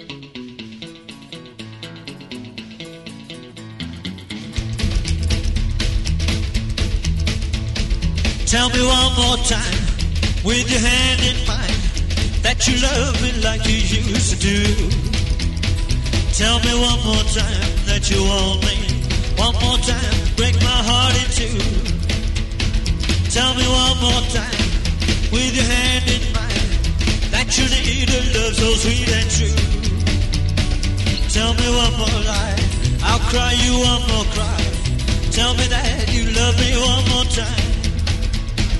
me 8.70 8.78
one 8.86 9.12
more 9.16 9.38
time, 9.38 9.82
with 10.44 10.70
your 10.70 10.78
hand 10.78 11.22
in 11.22 11.34
mine, 11.48 11.80
that 12.42 12.68
you 12.68 12.78
love 12.78 13.20
me 13.22 13.32
like 13.42 13.66
you 13.66 13.74
used 13.74 14.30
to 14.30 14.38
do. 14.38 14.62
Tell 16.32 16.60
me 16.60 16.72
one 16.78 17.02
more 17.02 17.24
time 17.34 17.74
that 17.86 18.08
you 18.08 18.22
want 18.22 18.62
me. 18.62 18.78
One 19.36 19.54
more 19.54 19.78
time, 19.78 20.36
break 20.36 20.54
my 20.62 20.78
heart 20.86 21.16
in 21.18 21.28
two. 21.34 21.58
Tell 23.30 23.52
me 23.54 23.66
one 23.66 23.98
more 23.98 24.22
time, 24.30 24.62
with 25.32 25.56
your 25.56 25.64
hand 25.64 26.08
in 26.08 26.32
mine, 26.32 26.51
that 27.42 27.58
you 27.58 27.66
need 27.66 28.08
a 28.08 28.20
love 28.38 28.54
so 28.54 28.68
sweet 28.82 29.08
and 29.18 29.28
true. 29.34 29.58
Tell 31.34 31.52
me 31.54 31.66
one 31.74 31.94
more 31.98 32.20
lie. 32.22 32.58
I'll 33.02 33.24
cry 33.30 33.52
you 33.64 33.74
one 33.82 34.02
more 34.10 34.26
cry. 34.34 34.62
Tell 35.32 35.54
me 35.54 35.66
that 35.66 36.06
you 36.14 36.30
love 36.38 36.54
me 36.62 36.70
one 36.78 37.04
more 37.10 37.26
time. 37.34 37.66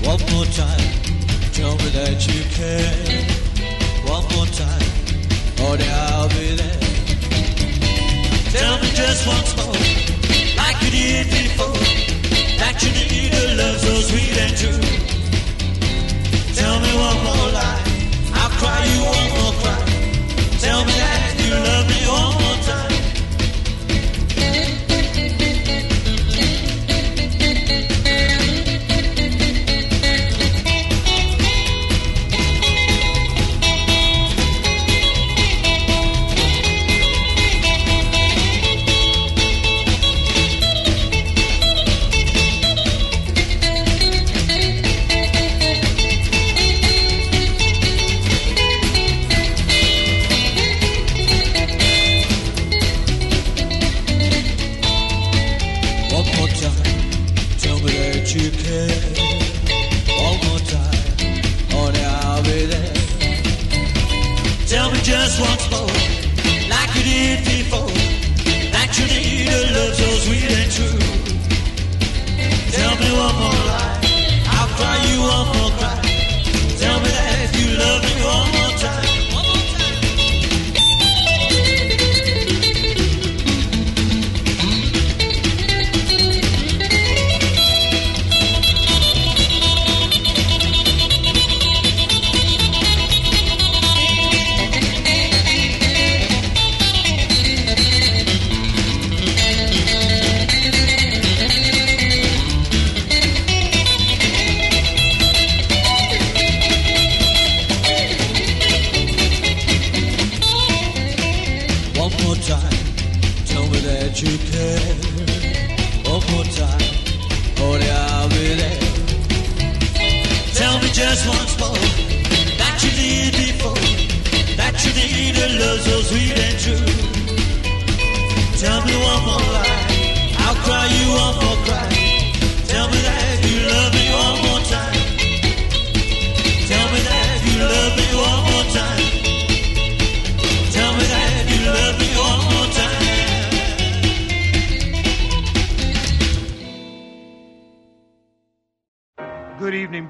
One 0.07 0.23
more 0.31 0.47
time. 0.55 0.89
Tell 1.51 1.75
me 1.75 1.89
that 1.99 2.19
you 2.27 2.39
care. 2.55 2.95
One 4.07 4.25
more 4.31 4.47
time. 4.47 4.87
Then 5.57 5.81
I'll 5.91 6.29
be 6.29 6.55
there. 6.55 6.79
Tell 8.55 8.75
me 8.79 8.89
just 8.93 9.27
once 9.27 9.51
more, 9.57 9.73
like 10.55 10.77
you 10.83 10.91
did 10.91 11.27
before, 11.27 11.79
that 12.61 12.75
you 12.83 12.91
need 13.11 13.33
a 13.33 13.55
love 13.59 13.79
so 13.79 13.93
sweet 14.09 14.37
and 14.43 14.55
true. 14.55 14.81
Tell 16.55 16.79
me 16.79 16.91
one 16.95 17.23
more 17.23 17.51
lie. 17.51 17.82
Cry 18.63 18.85
you 18.85 18.99
more 19.35 19.53
cry. 19.59 19.83
Tell 20.63 20.85
me 20.85 20.93
that 20.93 21.35
you 21.37 21.51
love 21.51 21.82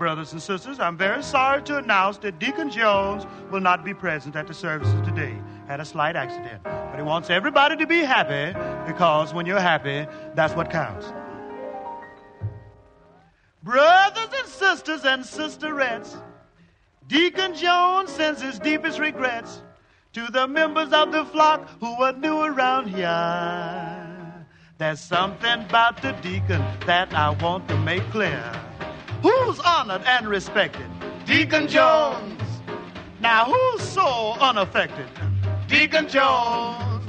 brothers 0.04 0.34
and 0.34 0.42
sisters. 0.42 0.82
I'm 0.82 0.98
very 0.98 1.24
sorry 1.24 1.64
to 1.64 1.78
announce 1.78 2.18
that 2.18 2.38
Deacon 2.38 2.70
Jones 2.70 3.26
will 3.50 3.62
not 3.62 3.86
be 3.86 3.94
present 3.94 4.36
at 4.36 4.48
the 4.48 4.54
services 4.54 5.00
today. 5.08 5.34
Had 5.66 5.80
a 5.80 5.86
slight 5.86 6.18
accident. 6.18 6.62
But 6.66 6.98
he 6.98 7.04
wants 7.04 7.30
everybody 7.30 7.78
to 7.78 7.88
be 7.88 8.00
happy 8.00 8.52
because 8.86 9.34
when 9.34 9.46
you're 9.46 9.62
happy, 9.62 10.06
that's 10.36 10.56
what 10.56 10.70
counts. 10.70 11.06
Brothers 13.64 14.28
and 14.38 14.50
sisters 14.50 15.06
and 15.06 15.24
sisterettes, 15.24 16.22
Deacon 17.08 17.56
Jones 17.56 18.12
sends 18.12 18.42
his 18.42 18.60
deepest 18.60 19.00
regrets 19.00 19.62
to 20.12 20.28
the 20.34 20.50
members 20.50 20.92
of 20.92 21.14
the 21.14 21.24
flock 21.24 21.66
who 21.80 21.94
are 22.04 22.12
new 22.12 22.42
around 22.42 22.90
here. 22.90 24.46
There's 24.80 25.00
something 25.00 25.62
about 25.62 26.02
the 26.02 26.12
deacon 26.22 26.62
that 26.88 27.14
I 27.14 27.30
want 27.30 27.70
to 27.70 27.78
make 27.78 28.04
clear. 28.12 28.63
Who's 29.24 29.58
honored 29.62 30.02
and 30.06 30.28
respected? 30.28 30.86
Deacon 31.26 31.70
Jones. 31.70 32.42
Now, 33.22 33.46
who's 33.46 33.82
so 33.82 34.34
unaffected? 34.34 35.08
Deacon 35.70 36.10
Jones. 36.10 37.08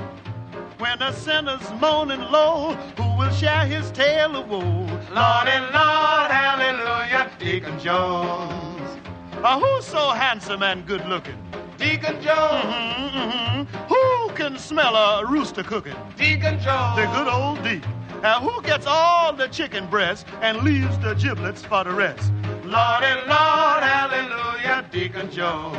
When 0.78 1.02
a 1.02 1.12
sinner's 1.12 1.68
moaning 1.80 2.20
low, 2.20 2.74
who 2.96 3.18
will 3.18 3.32
share 3.32 3.66
his 3.66 3.90
tale 3.90 4.36
of 4.36 4.48
woe? 4.48 4.60
Lord 4.60 5.48
and 5.48 5.64
Lord, 5.74 6.30
hallelujah, 6.30 7.32
Deacon 7.40 7.80
Jones. 7.80 9.00
Uh, 9.42 9.58
who's 9.58 9.84
so 9.84 10.10
handsome 10.10 10.62
and 10.62 10.86
good 10.86 11.04
looking? 11.08 11.36
Deacon 11.78 12.22
Jones. 12.22 13.68
Who 13.88 14.28
can 14.36 14.56
smell 14.56 14.94
a 14.94 15.26
rooster 15.26 15.64
cooking? 15.64 15.96
Deacon 16.16 16.60
Jones. 16.60 16.96
The 16.96 17.06
good 17.12 17.26
old 17.26 17.60
Deacon. 17.64 17.90
Now, 18.24 18.40
who 18.40 18.62
gets 18.62 18.86
all 18.86 19.34
the 19.34 19.48
chicken 19.48 19.86
breasts 19.86 20.24
and 20.40 20.62
leaves 20.62 20.96
the 21.00 21.12
giblets 21.12 21.62
for 21.62 21.84
the 21.84 21.90
rest? 21.90 22.32
Lordy, 22.64 23.12
Lord, 23.28 23.82
hallelujah, 23.84 24.82
Deacon 24.90 25.30
Jones. 25.30 25.76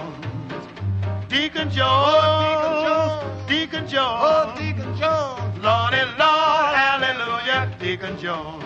Deacon 1.28 1.72
Jones. 1.72 3.50
Deacon 3.50 3.88
Jones. 3.88 4.22
Oh, 4.22 4.54
Deacon 4.60 4.96
Jones. 4.96 5.64
Lord 5.64 5.94
Lord, 6.20 6.76
hallelujah, 6.76 7.76
Deacon 7.80 8.16
Jones. 8.20 8.64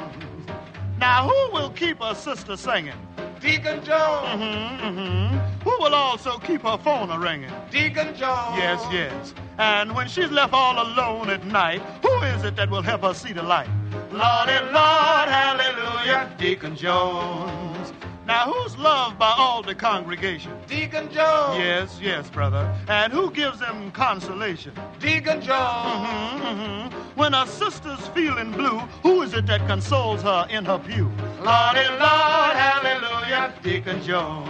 Now, 0.99 1.29
who 1.29 1.53
will 1.53 1.69
keep 1.69 2.01
her 2.01 2.13
sister 2.13 2.57
singing? 2.57 2.93
Deacon 3.39 3.83
Jones. 3.85 4.43
Mm-hmm, 4.43 4.99
mm-hmm. 4.99 5.59
Who 5.63 5.77
will 5.79 5.95
also 5.95 6.37
keep 6.39 6.63
her 6.63 6.77
phone 6.77 7.09
a 7.09 7.17
ringing? 7.17 7.51
Deacon 7.71 8.07
Jones. 8.15 8.57
Yes, 8.57 8.85
yes. 8.91 9.33
And 9.57 9.95
when 9.95 10.09
she's 10.09 10.29
left 10.29 10.53
all 10.53 10.81
alone 10.81 11.29
at 11.29 11.45
night, 11.45 11.81
who 12.01 12.13
is 12.23 12.43
it 12.43 12.57
that 12.57 12.69
will 12.69 12.81
help 12.81 13.01
her 13.01 13.13
see 13.13 13.31
the 13.31 13.43
light? 13.43 13.69
Lord 14.11 14.49
and 14.49 14.65
Lord, 14.73 15.29
hallelujah, 15.29 16.29
Deacon 16.37 16.75
Jones. 16.75 17.93
Now, 18.29 18.53
who's 18.53 18.77
loved 18.77 19.17
by 19.17 19.33
all 19.35 19.63
the 19.63 19.73
congregation? 19.73 20.51
Deacon 20.67 21.11
Jones. 21.11 21.57
Yes, 21.57 21.97
yes, 21.99 22.29
brother. 22.29 22.71
And 22.87 23.11
who 23.11 23.31
gives 23.31 23.59
them 23.59 23.89
consolation? 23.89 24.71
Deacon 24.99 25.41
Jones. 25.41 26.39
hmm 26.39 26.95
When 27.15 27.33
a 27.33 27.47
sister's 27.47 28.05
feeling 28.09 28.51
blue, 28.51 28.77
who 29.01 29.23
is 29.23 29.33
it 29.33 29.47
that 29.47 29.65
consoles 29.65 30.21
her 30.21 30.45
in 30.47 30.63
her 30.65 30.77
pew? 30.77 31.05
Lordy, 31.41 31.79
eh, 31.79 31.89
Lord, 31.89 32.55
hallelujah, 32.55 33.51
Deacon 33.63 33.99
Jones. 34.03 34.47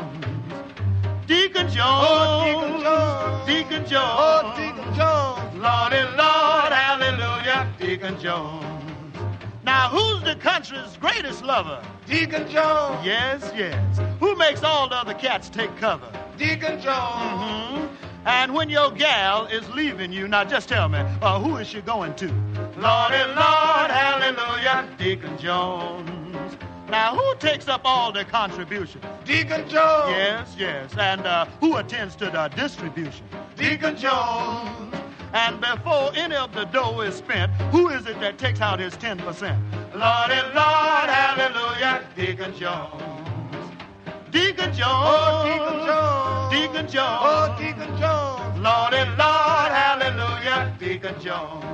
Deacon 1.25 1.69
Jones. 1.69 1.79
Oh, 1.79 2.43
Deacon 2.43 2.81
Jones. 2.81 3.47
Deacon 3.47 3.85
Jones. 3.85 4.19
Oh, 4.19 4.53
Deacon 4.57 4.93
Jones. 4.93 5.55
Lord 5.55 5.93
and 5.93 6.17
Lord, 6.17 6.73
hallelujah, 6.73 7.71
Deacon 7.79 8.19
Jones. 8.19 8.65
Now, 9.69 9.89
who's 9.89 10.23
the 10.23 10.35
country's 10.35 10.97
greatest 10.97 11.43
lover? 11.43 11.79
Deacon 12.07 12.49
Jones. 12.49 13.05
Yes, 13.05 13.51
yes. 13.55 13.99
Who 14.19 14.35
makes 14.35 14.63
all 14.63 14.89
the 14.89 14.95
other 14.95 15.13
cats 15.13 15.47
take 15.47 15.77
cover? 15.77 16.11
Deacon 16.39 16.81
Jones. 16.81 16.87
Mm-hmm. 16.87 18.05
And 18.25 18.55
when 18.55 18.71
your 18.71 18.89
gal 18.89 19.45
is 19.45 19.69
leaving 19.69 20.11
you, 20.11 20.27
now 20.27 20.43
just 20.43 20.69
tell 20.69 20.89
me, 20.89 20.97
uh, 21.21 21.39
who 21.39 21.57
is 21.57 21.67
she 21.67 21.81
going 21.81 22.15
to? 22.15 22.25
Lord 22.77 23.11
and 23.11 23.35
Lord, 23.35 23.91
hallelujah, 23.91 24.89
Deacon 24.97 25.37
Jones. 25.37 26.57
Now, 26.89 27.15
who 27.15 27.35
takes 27.35 27.67
up 27.67 27.81
all 27.83 28.11
the 28.11 28.25
contribution? 28.25 29.01
Deacon 29.23 29.69
Jones. 29.69 30.09
Yes, 30.09 30.55
yes. 30.57 30.91
And 30.97 31.27
uh, 31.27 31.45
who 31.59 31.77
attends 31.77 32.15
to 32.15 32.25
the 32.25 32.47
distribution? 32.55 33.23
Deacon 33.55 33.95
Jones. 33.95 34.98
And 35.33 35.61
before 35.61 36.11
any 36.15 36.35
of 36.35 36.53
the 36.53 36.65
dough 36.65 37.01
is 37.01 37.15
spent, 37.15 37.51
who 37.71 37.89
is 37.89 38.05
it 38.07 38.19
that 38.19 38.37
takes 38.37 38.61
out 38.61 38.79
his 38.79 38.93
10%? 38.95 39.19
Lordy, 39.93 40.41
Lord, 40.55 41.09
hallelujah, 41.09 42.03
Deacon 42.15 42.55
Jones. 42.57 43.03
Deacon 44.31 44.73
Jones. 44.73 44.87
Oh, 44.87 45.43
Deacon 45.45 45.85
Jones. 45.85 46.53
Deacon 46.53 46.87
Jones. 46.87 47.19
Oh, 47.21 47.55
Deacon 47.59 47.97
Jones. 47.99 48.59
Lordy, 48.59 49.03
Lord, 49.17 49.71
hallelujah, 49.71 50.75
Deacon 50.79 51.15
Jones. 51.21 51.65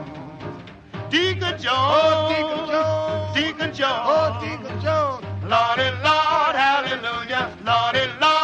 Deacon 1.09 1.57
Jones. 1.57 1.67
Oh, 1.67 2.27
Deacon 2.29 2.67
Jones. 2.67 3.35
Deacon 3.35 3.73
Jones. 3.73 4.01
Oh, 4.03 4.37
Deacon 4.41 4.81
Jones. 4.81 5.23
Lordy, 5.43 5.89
Lord, 6.03 6.55
hallelujah. 6.55 7.55
Lordy, 7.63 8.05
Lord, 8.19 8.34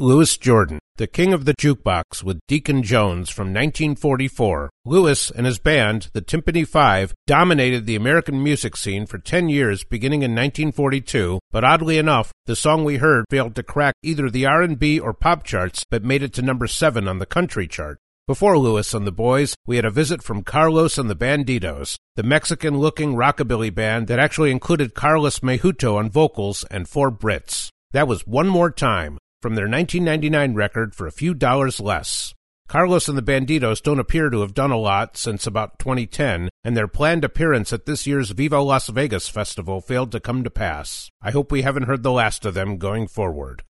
Louis 0.00 0.34
Jordan, 0.38 0.78
the 0.96 1.06
king 1.06 1.34
of 1.34 1.44
the 1.44 1.52
jukebox 1.52 2.24
with 2.24 2.40
Deacon 2.48 2.82
Jones 2.82 3.28
from 3.28 3.48
1944. 3.48 4.70
Louis 4.86 5.30
and 5.30 5.44
his 5.44 5.58
band, 5.58 6.08
the 6.14 6.22
Tympany 6.22 6.66
Five, 6.66 7.12
dominated 7.26 7.84
the 7.84 7.96
American 7.96 8.42
music 8.42 8.78
scene 8.78 9.04
for 9.04 9.18
10 9.18 9.50
years 9.50 9.84
beginning 9.84 10.22
in 10.22 10.30
1942, 10.30 11.38
but 11.50 11.64
oddly 11.64 11.98
enough, 11.98 12.32
the 12.46 12.56
song 12.56 12.82
we 12.82 12.96
heard 12.96 13.26
failed 13.28 13.54
to 13.56 13.62
crack 13.62 13.94
either 14.02 14.30
the 14.30 14.46
R&B 14.46 14.98
or 14.98 15.12
pop 15.12 15.44
charts 15.44 15.84
but 15.90 16.02
made 16.02 16.22
it 16.22 16.32
to 16.32 16.40
number 16.40 16.66
7 16.66 17.06
on 17.06 17.18
the 17.18 17.26
country 17.26 17.66
chart. 17.68 17.98
Before 18.26 18.56
Louis 18.56 18.94
and 18.94 19.06
the 19.06 19.12
boys, 19.12 19.54
we 19.66 19.76
had 19.76 19.84
a 19.84 19.90
visit 19.90 20.22
from 20.22 20.44
Carlos 20.44 20.96
and 20.96 21.10
the 21.10 21.14
Bandidos, 21.14 21.96
the 22.16 22.22
Mexican 22.22 22.78
looking 22.78 23.16
rockabilly 23.16 23.74
band 23.74 24.06
that 24.06 24.18
actually 24.18 24.50
included 24.50 24.94
Carlos 24.94 25.40
Mejuto 25.40 25.96
on 25.96 26.08
vocals 26.08 26.64
and 26.70 26.88
four 26.88 27.10
Brits. 27.10 27.68
That 27.90 28.08
was 28.08 28.26
One 28.26 28.48
More 28.48 28.70
Time 28.70 29.18
from 29.40 29.54
their 29.54 29.68
1999 29.68 30.54
record 30.54 30.94
for 30.94 31.06
a 31.06 31.12
few 31.12 31.34
dollars 31.34 31.80
less. 31.80 32.34
Carlos 32.68 33.08
and 33.08 33.18
the 33.18 33.22
Bandidos 33.22 33.82
don't 33.82 33.98
appear 33.98 34.30
to 34.30 34.42
have 34.42 34.54
done 34.54 34.70
a 34.70 34.76
lot 34.76 35.16
since 35.16 35.46
about 35.46 35.78
2010, 35.80 36.48
and 36.62 36.76
their 36.76 36.86
planned 36.86 37.24
appearance 37.24 37.72
at 37.72 37.84
this 37.84 38.06
year's 38.06 38.30
Viva 38.30 38.60
Las 38.60 38.88
Vegas 38.88 39.28
festival 39.28 39.80
failed 39.80 40.12
to 40.12 40.20
come 40.20 40.44
to 40.44 40.50
pass. 40.50 41.10
I 41.20 41.32
hope 41.32 41.50
we 41.50 41.62
haven't 41.62 41.88
heard 41.88 42.02
the 42.02 42.12
last 42.12 42.44
of 42.44 42.54
them 42.54 42.76
going 42.76 43.08
forward. 43.08 43.64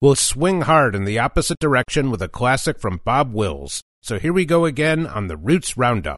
We'll 0.00 0.14
swing 0.14 0.62
hard 0.62 0.94
in 0.94 1.04
the 1.04 1.18
opposite 1.18 1.58
direction 1.58 2.10
with 2.10 2.22
a 2.22 2.28
classic 2.28 2.80
from 2.80 3.02
Bob 3.04 3.34
Wills. 3.34 3.82
So 4.00 4.18
here 4.18 4.32
we 4.32 4.46
go 4.46 4.64
again 4.64 5.06
on 5.06 5.26
the 5.26 5.36
Roots 5.36 5.76
Roundup. 5.76 6.16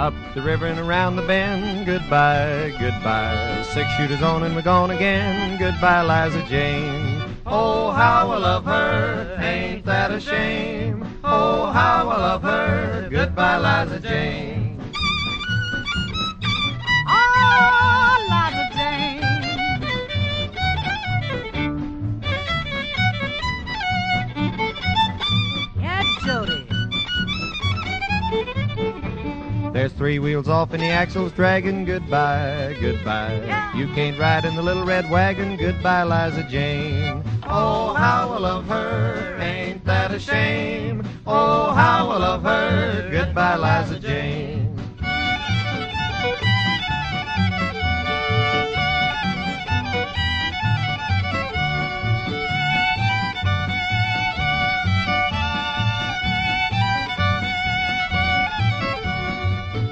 Up 0.00 0.14
the 0.34 0.40
river 0.40 0.64
and 0.64 0.80
around 0.80 1.16
the 1.16 1.22
bend, 1.22 1.84
goodbye, 1.84 2.74
goodbye. 2.80 3.62
Six 3.74 3.86
shooters 3.98 4.22
on 4.22 4.44
and 4.44 4.56
we're 4.56 4.62
gone 4.62 4.90
again, 4.90 5.58
goodbye, 5.58 6.00
Liza 6.00 6.42
Jane. 6.48 7.22
Oh, 7.44 7.90
how 7.90 8.30
I 8.30 8.38
love 8.38 8.64
her, 8.64 9.36
ain't 9.38 9.84
that 9.84 10.10
a 10.10 10.18
shame? 10.18 11.06
Oh, 11.22 11.66
how 11.66 12.08
I 12.08 12.16
love 12.16 12.42
her, 12.44 13.08
goodbye, 13.10 13.58
Liza 13.58 14.00
Jane. 14.00 14.49
There's 29.72 29.92
three 29.92 30.18
wheels 30.18 30.48
off 30.48 30.72
and 30.72 30.82
the 30.82 30.88
axle's 30.88 31.30
dragging, 31.32 31.84
goodbye, 31.84 32.76
goodbye. 32.80 33.72
You 33.76 33.86
can't 33.94 34.18
ride 34.18 34.44
in 34.44 34.56
the 34.56 34.62
little 34.62 34.84
red 34.84 35.08
wagon, 35.08 35.56
goodbye, 35.56 36.02
Liza 36.02 36.42
Jane. 36.50 37.22
Oh, 37.44 37.94
how 37.94 38.32
I 38.32 38.38
love 38.38 38.66
her, 38.66 39.38
ain't 39.40 39.84
that 39.84 40.12
a 40.12 40.18
shame? 40.18 41.06
Oh, 41.24 41.72
how 41.72 42.10
I 42.10 42.16
love 42.18 42.42
her, 42.42 43.08
goodbye, 43.12 43.56
Liza 43.56 44.00
Jane. 44.00 44.59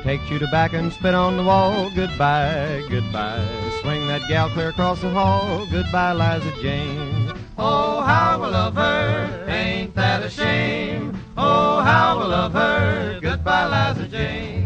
Takes 0.09 0.31
you 0.31 0.39
to 0.39 0.47
back 0.47 0.73
and 0.73 0.91
spit 0.91 1.15
on 1.15 1.37
the 1.37 1.43
wall. 1.43 1.91
Goodbye, 1.95 2.83
goodbye. 2.89 3.47
Swing 3.83 4.07
that 4.07 4.27
gal 4.27 4.49
clear 4.49 4.71
across 4.71 5.03
the 5.03 5.11
hall. 5.11 5.67
Goodbye, 5.71 6.15
Liza 6.15 6.63
Jane. 6.63 7.31
Oh, 7.59 8.01
how 8.01 8.43
I 8.43 8.49
love 8.49 8.75
her. 8.77 9.45
Ain't 9.49 9.95
that 9.97 10.23
a 10.23 10.31
shame? 10.31 11.15
Oh, 11.37 11.83
how 11.83 12.21
I 12.21 12.25
love 12.25 12.55
her. 12.55 13.19
Goodbye, 13.21 13.93
Liza 13.93 14.09
Jane. 14.09 14.58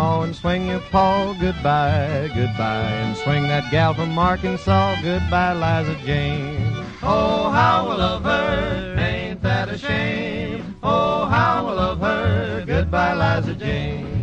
And 0.00 0.34
swing 0.34 0.66
your 0.66 0.80
paw, 0.90 1.34
goodbye, 1.34 2.30
goodbye. 2.34 2.82
And 2.82 3.16
swing 3.16 3.44
that 3.44 3.70
gal 3.70 3.94
from 3.94 4.18
Arkansas, 4.18 4.96
goodbye, 5.02 5.54
Liza 5.54 5.96
Jane. 6.04 6.72
Oh, 7.02 7.50
how 7.50 7.88
I 7.88 7.96
love 7.96 8.24
her, 8.24 8.96
ain't 8.98 9.40
that 9.42 9.68
a 9.68 9.78
shame? 9.78 10.76
Oh, 10.82 11.26
how 11.26 11.66
I 11.66 11.72
love 11.72 12.00
her, 12.00 12.64
goodbye, 12.66 13.14
Liza 13.14 13.54
Jane. 13.54 14.13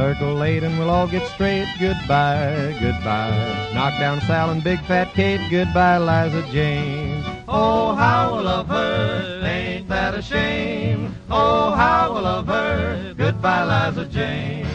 Circle 0.00 0.42
eight 0.44 0.62
and 0.62 0.78
we'll 0.78 0.88
all 0.88 1.06
get 1.06 1.28
straight. 1.28 1.68
Goodbye, 1.78 2.74
goodbye. 2.80 3.70
Knock 3.74 4.00
down 4.00 4.18
Sal 4.22 4.48
and 4.48 4.64
Big 4.64 4.80
Fat 4.86 5.12
Kate. 5.12 5.42
Goodbye, 5.50 5.98
Liza 5.98 6.42
Jane. 6.50 7.22
Oh, 7.46 7.94
how 7.94 8.36
I 8.36 8.40
love 8.40 8.68
her. 8.68 9.42
Ain't 9.44 9.88
that 9.88 10.14
a 10.14 10.22
shame? 10.22 11.14
Oh, 11.30 11.72
how 11.72 12.14
I 12.14 12.20
love 12.20 12.46
her. 12.46 13.14
Goodbye, 13.14 13.88
Liza 13.90 14.06
Jane. 14.06 14.66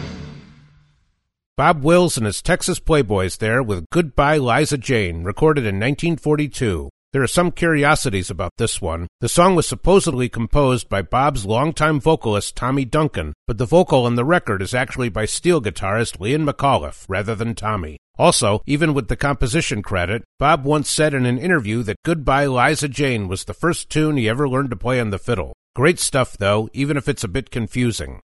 Bob 1.56 1.82
Wills 1.82 2.16
and 2.16 2.26
his 2.26 2.40
Texas 2.40 2.78
Playboys 2.78 3.38
there 3.38 3.64
with 3.64 3.90
Goodbye 3.90 4.36
Liza 4.36 4.78
Jane, 4.78 5.24
recorded 5.24 5.62
in 5.62 5.80
1942. 5.80 6.88
There 7.12 7.22
are 7.22 7.28
some 7.28 7.52
curiosities 7.52 8.30
about 8.30 8.52
this 8.58 8.80
one. 8.80 9.06
The 9.20 9.28
song 9.28 9.54
was 9.54 9.66
supposedly 9.66 10.28
composed 10.28 10.88
by 10.88 11.02
Bob's 11.02 11.46
longtime 11.46 12.00
vocalist 12.00 12.56
Tommy 12.56 12.84
Duncan, 12.84 13.32
but 13.46 13.58
the 13.58 13.64
vocal 13.64 14.04
on 14.04 14.16
the 14.16 14.24
record 14.24 14.60
is 14.60 14.74
actually 14.74 15.08
by 15.08 15.24
steel 15.24 15.62
guitarist 15.62 16.20
Leon 16.20 16.44
McAuliffe 16.44 17.06
rather 17.08 17.34
than 17.34 17.54
Tommy. 17.54 17.96
Also, 18.18 18.60
even 18.66 18.92
with 18.92 19.08
the 19.08 19.16
composition 19.16 19.82
credit, 19.82 20.24
Bob 20.38 20.64
once 20.64 20.90
said 20.90 21.14
in 21.14 21.26
an 21.26 21.38
interview 21.38 21.82
that 21.82 22.02
Goodbye 22.04 22.46
Liza 22.46 22.88
Jane 22.88 23.28
was 23.28 23.44
the 23.44 23.54
first 23.54 23.88
tune 23.88 24.16
he 24.16 24.28
ever 24.28 24.48
learned 24.48 24.70
to 24.70 24.76
play 24.76 25.00
on 25.00 25.10
the 25.10 25.18
fiddle. 25.18 25.52
Great 25.74 25.98
stuff 25.98 26.36
though, 26.36 26.68
even 26.72 26.96
if 26.96 27.08
it's 27.08 27.24
a 27.24 27.28
bit 27.28 27.50
confusing. 27.50 28.20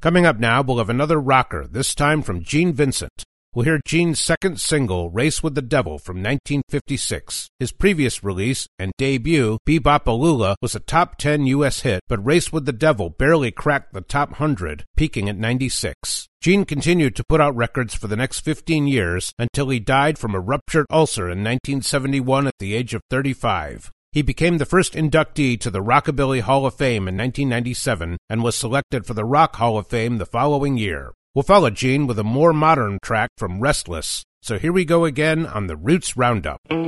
Coming 0.00 0.26
up 0.26 0.38
now, 0.38 0.60
we'll 0.60 0.78
have 0.78 0.90
another 0.90 1.20
rocker, 1.20 1.66
this 1.66 1.94
time 1.94 2.20
from 2.20 2.42
Gene 2.42 2.72
Vincent. 2.72 3.24
We'll 3.54 3.66
hear 3.66 3.80
Gene's 3.86 4.18
second 4.18 4.58
single, 4.58 5.10
Race 5.10 5.40
with 5.40 5.54
the 5.54 5.62
Devil, 5.62 6.00
from 6.00 6.16
1956. 6.16 7.50
His 7.60 7.70
previous 7.70 8.24
release 8.24 8.66
and 8.80 8.90
debut, 8.98 9.58
Be-Bop-A-Lula, 9.64 10.56
was 10.60 10.74
a 10.74 10.80
top 10.80 11.18
10 11.18 11.46
U.S. 11.46 11.82
hit, 11.82 12.00
but 12.08 12.24
Race 12.26 12.52
with 12.52 12.66
the 12.66 12.72
Devil 12.72 13.10
barely 13.10 13.52
cracked 13.52 13.92
the 13.92 14.00
top 14.00 14.30
100, 14.30 14.84
peaking 14.96 15.28
at 15.28 15.38
96. 15.38 16.26
Gene 16.40 16.64
continued 16.64 17.14
to 17.14 17.22
put 17.28 17.40
out 17.40 17.54
records 17.54 17.94
for 17.94 18.08
the 18.08 18.16
next 18.16 18.40
15 18.40 18.88
years 18.88 19.32
until 19.38 19.68
he 19.68 19.78
died 19.78 20.18
from 20.18 20.34
a 20.34 20.40
ruptured 20.40 20.86
ulcer 20.90 21.26
in 21.26 21.38
1971 21.44 22.48
at 22.48 22.54
the 22.58 22.74
age 22.74 22.92
of 22.92 23.02
35. 23.08 23.92
He 24.10 24.22
became 24.22 24.58
the 24.58 24.66
first 24.66 24.94
inductee 24.94 25.60
to 25.60 25.70
the 25.70 25.82
Rockabilly 25.82 26.40
Hall 26.40 26.66
of 26.66 26.74
Fame 26.74 27.06
in 27.06 27.16
1997 27.16 28.16
and 28.28 28.42
was 28.42 28.56
selected 28.56 29.06
for 29.06 29.14
the 29.14 29.24
Rock 29.24 29.54
Hall 29.56 29.78
of 29.78 29.86
Fame 29.86 30.18
the 30.18 30.26
following 30.26 30.76
year. 30.76 31.12
We'll 31.34 31.42
follow 31.42 31.68
Gene 31.68 32.06
with 32.06 32.16
a 32.20 32.22
more 32.22 32.52
modern 32.52 33.00
track 33.02 33.32
from 33.36 33.58
Restless. 33.58 34.24
So 34.40 34.56
here 34.56 34.72
we 34.72 34.84
go 34.84 35.04
again 35.04 35.46
on 35.46 35.66
the 35.66 35.76
Roots 35.76 36.16
Roundup. 36.16 36.60
Well, 36.70 36.78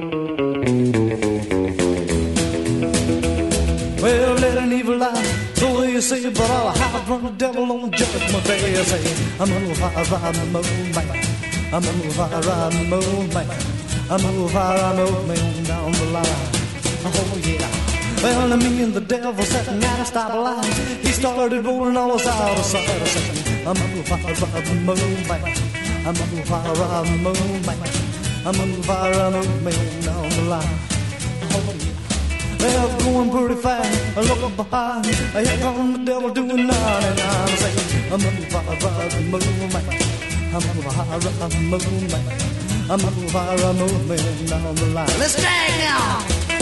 let 4.36 4.58
an 4.58 4.72
evil 4.72 5.00
so 5.54 5.82
you 5.82 6.00
say, 6.00 6.30
but 6.30 6.48
I'll 6.48 6.70
hide 6.70 7.04
from 7.06 7.24
the 7.24 7.30
devil 7.30 7.72
on 7.72 7.90
judgment 7.90 8.44
day. 8.44 8.78
I 8.78 8.84
say, 8.84 9.02
I'm 9.40 9.50
a 9.50 9.74
fire 9.74 10.04
riding 10.04 10.52
moon 10.52 10.92
man. 10.94 11.10
I'm 11.72 11.82
a 11.82 11.92
fire 12.10 12.40
riding 12.42 12.88
moon 12.88 13.28
man. 13.34 13.50
I'm 14.08 14.24
a 14.44 14.48
fire 14.48 14.94
riding 14.94 15.26
man 15.26 15.64
down 15.64 15.90
the 15.90 16.04
line. 16.12 16.52
Oh, 17.04 17.40
yeah. 17.42 17.85
Well, 18.26 18.56
me 18.56 18.82
and 18.82 18.92
the 18.92 19.00
devil 19.00 19.44
sitting 19.44 19.84
at 19.84 20.00
a 20.00 20.02
stoplight. 20.02 20.64
He 20.98 21.12
started 21.12 21.64
rolling 21.64 21.96
all 21.96 22.10
us 22.10 22.26
out 22.26 22.58
of 22.58 22.64
sight. 22.64 22.90
I 22.90 23.04
said, 23.04 23.66
I'm 23.68 23.76
a 23.76 24.02
fire 24.02 24.34
riding 24.42 24.82
moon 24.84 25.26
man. 25.28 25.46
I'm 26.02 26.16
a 26.16 26.26
fire 26.42 26.74
riding 26.74 27.22
moon 27.22 27.62
man. 27.66 27.78
I'm 28.44 28.58
a 28.58 28.82
fire 28.82 29.12
riding 29.12 29.62
man 29.62 30.02
down 30.02 30.28
the 30.28 30.42
line. 30.42 30.78
Oh, 31.54 31.70
yeah. 31.78 31.94
Well, 32.58 32.98
going 32.98 33.30
pretty 33.30 33.62
fast. 33.62 34.18
I 34.18 34.20
look 34.22 34.56
behind. 34.56 35.06
Here 35.06 35.58
come 35.58 35.92
the 35.92 35.98
devil 36.04 36.30
doing 36.34 36.66
99. 36.66 36.74
I 36.74 37.46
say, 37.62 37.74
I'm 38.10 38.18
a 38.18 38.30
fire 38.50 38.76
riding 38.82 39.30
moon 39.30 39.70
man. 39.70 39.86
I'm 40.50 40.66
a 40.66 40.90
fire 40.90 41.18
riding 41.22 41.66
moon 41.70 42.06
man. 42.10 42.26
I'm 42.90 42.98
a 42.98 43.10
fire 43.30 43.56
riding 43.56 44.08
man 44.08 44.46
down 44.50 44.74
the 44.74 44.86
line. 44.86 45.18
Let's 45.20 45.40
drag 45.40 45.78
now. 45.78 46.55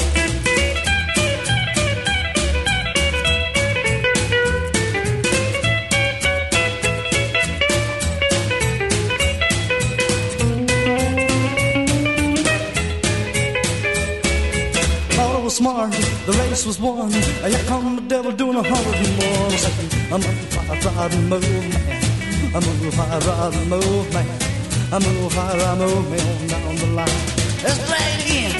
Race 16.54 16.66
was 16.66 16.78
won. 16.78 17.10
Here 17.10 17.64
come 17.66 17.96
the 17.96 18.02
devil 18.02 18.30
doing 18.30 18.56
a 18.56 18.62
hundred 18.62 18.94
and 19.04 19.12
more. 19.18 19.46
I 19.46 19.56
say, 19.56 19.72
I'm 20.12 20.22
a 20.22 20.32
fire 20.54 20.80
riding 20.94 21.28
move 21.28 21.66
man. 21.74 22.02
I'm 22.54 22.62
a 22.62 22.90
fire 22.92 23.20
riding 23.28 23.68
move 23.68 24.14
man. 24.14 24.40
I'm 24.92 25.02
a 25.02 25.30
fire 25.30 25.58
riding 25.58 25.80
move 25.84 26.10
man 26.10 26.48
down 26.48 26.76
the 26.76 26.86
line. 26.98 27.20
Let's 27.64 27.78
play 27.88 28.06
it 28.14 28.20
again. 28.24 28.53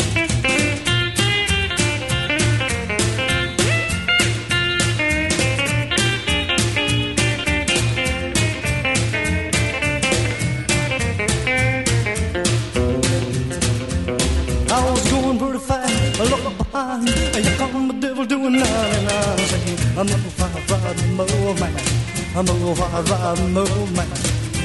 I'm 22.37 22.49
a 22.49 22.75
fire 22.75 23.03
riding 23.05 23.53
move 23.53 23.95
man. 23.95 24.09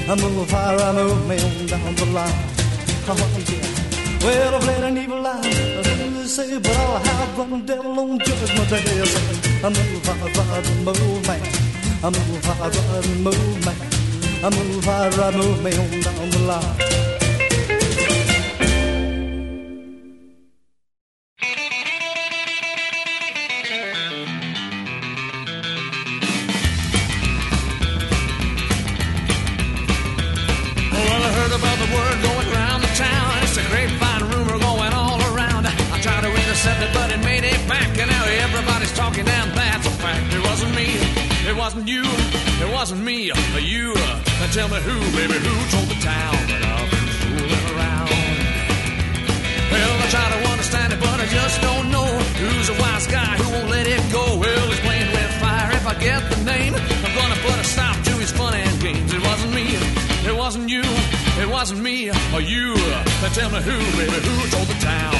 I'm 0.10 0.18
a 0.18 0.46
fire 0.48 0.76
riding 0.76 1.06
move 1.06 1.28
man 1.28 1.68
down 1.68 1.96
the 1.96 2.06
line. 2.08 2.34
Oh, 3.08 3.14
yeah. 3.48 4.26
Well, 4.26 4.56
I've 4.56 4.66
led 4.66 4.84
an 4.86 4.98
evil 4.98 5.22
life. 5.22 5.46
I 5.46 6.26
say, 6.26 6.58
but 6.58 6.76
I'll 6.76 6.98
have 6.98 7.38
the 7.38 7.58
devil 7.66 8.00
on 8.00 8.18
judgment 8.18 8.70
day. 8.70 9.04
I'm 9.64 9.72
a 9.72 9.84
fire 10.02 10.32
riding 10.34 10.84
move 10.84 11.28
man. 11.28 11.42
I'm 12.04 12.16
a 12.16 12.42
fire 12.42 12.72
riding 12.72 13.24
move 13.24 13.66
man. 13.66 13.76
I'm 14.44 14.54
a 14.54 14.82
fire 14.82 15.12
riding 15.12 15.40
move 15.40 15.64
man 15.64 16.02
down 16.02 16.30
the 16.32 16.40
line. 16.40 17.09
Who 64.38 64.48
told 64.50 64.68
the 64.68 64.74
town 64.76 65.19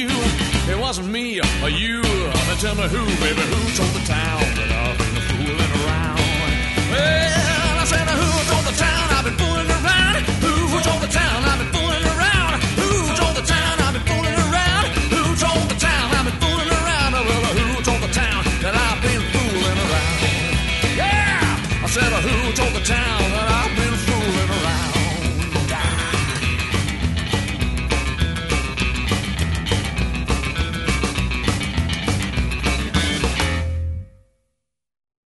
you, 0.00 0.08
it 0.72 0.78
wasn't 0.78 1.08
me 1.08 1.40
or 1.62 1.68
you. 1.68 2.00
Now 2.02 2.56
tell 2.56 2.74
me 2.74 2.88
who, 2.88 3.04
baby, 3.20 3.42
who 3.42 3.76
told 3.76 3.92
the 3.92 3.99